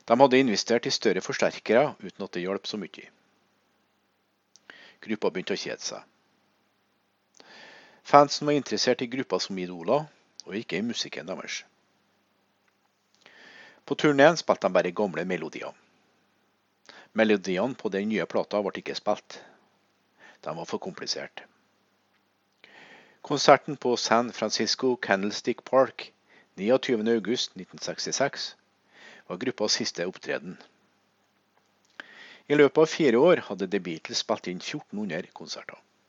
De 0.09 0.17
hadde 0.21 0.41
investert 0.41 0.87
i 0.89 0.93
større 0.93 1.25
forsterkere 1.25 1.95
uten 2.01 2.25
at 2.25 2.33
det 2.35 2.45
hjalp 2.45 2.69
så 2.69 2.81
mye. 2.81 3.09
Gruppa 5.05 5.31
begynte 5.33 5.57
å 5.57 5.61
kjede 5.61 5.85
seg. 5.85 6.05
Fansen 8.09 8.49
var 8.49 8.57
interessert 8.57 9.05
i 9.05 9.11
gruppa 9.13 9.37
som 9.45 9.59
idoler, 9.61 10.07
og 10.49 10.57
ikke 10.57 10.79
i 10.79 10.87
musikken 10.87 11.29
deres. 11.29 11.61
På 13.85 13.97
turneen 14.01 14.37
spilte 14.41 14.69
de 14.69 14.77
bare 14.79 14.95
gamle 14.97 15.25
melodier. 15.29 15.77
Melodiene 17.13 17.77
på 17.77 17.93
den 17.93 18.09
nye 18.09 18.25
plata 18.29 18.63
ble 18.65 18.81
ikke 18.81 18.97
spilt. 18.97 19.39
De 20.45 20.57
var 20.57 20.69
for 20.69 20.81
kompliserte. 20.81 21.45
Konserten 23.29 23.77
på 23.77 23.97
San 24.01 24.33
Francisco 24.33 24.97
Candlestick 24.97 25.65
Park 25.69 26.13
29.8.1966 26.59 28.55
var 29.29 29.37
gruppas 29.37 29.79
siste 29.79 30.07
opptreden. 30.11 30.57
I 32.49 32.57
løpet 32.57 32.81
av 32.83 32.91
fire 32.91 33.19
år 33.21 33.45
hadde 33.49 33.69
The 33.71 33.81
Beatles 33.85 34.23
spilt 34.25 34.49
inn 34.51 34.63
1400 34.63 35.31
konserter. 35.37 35.79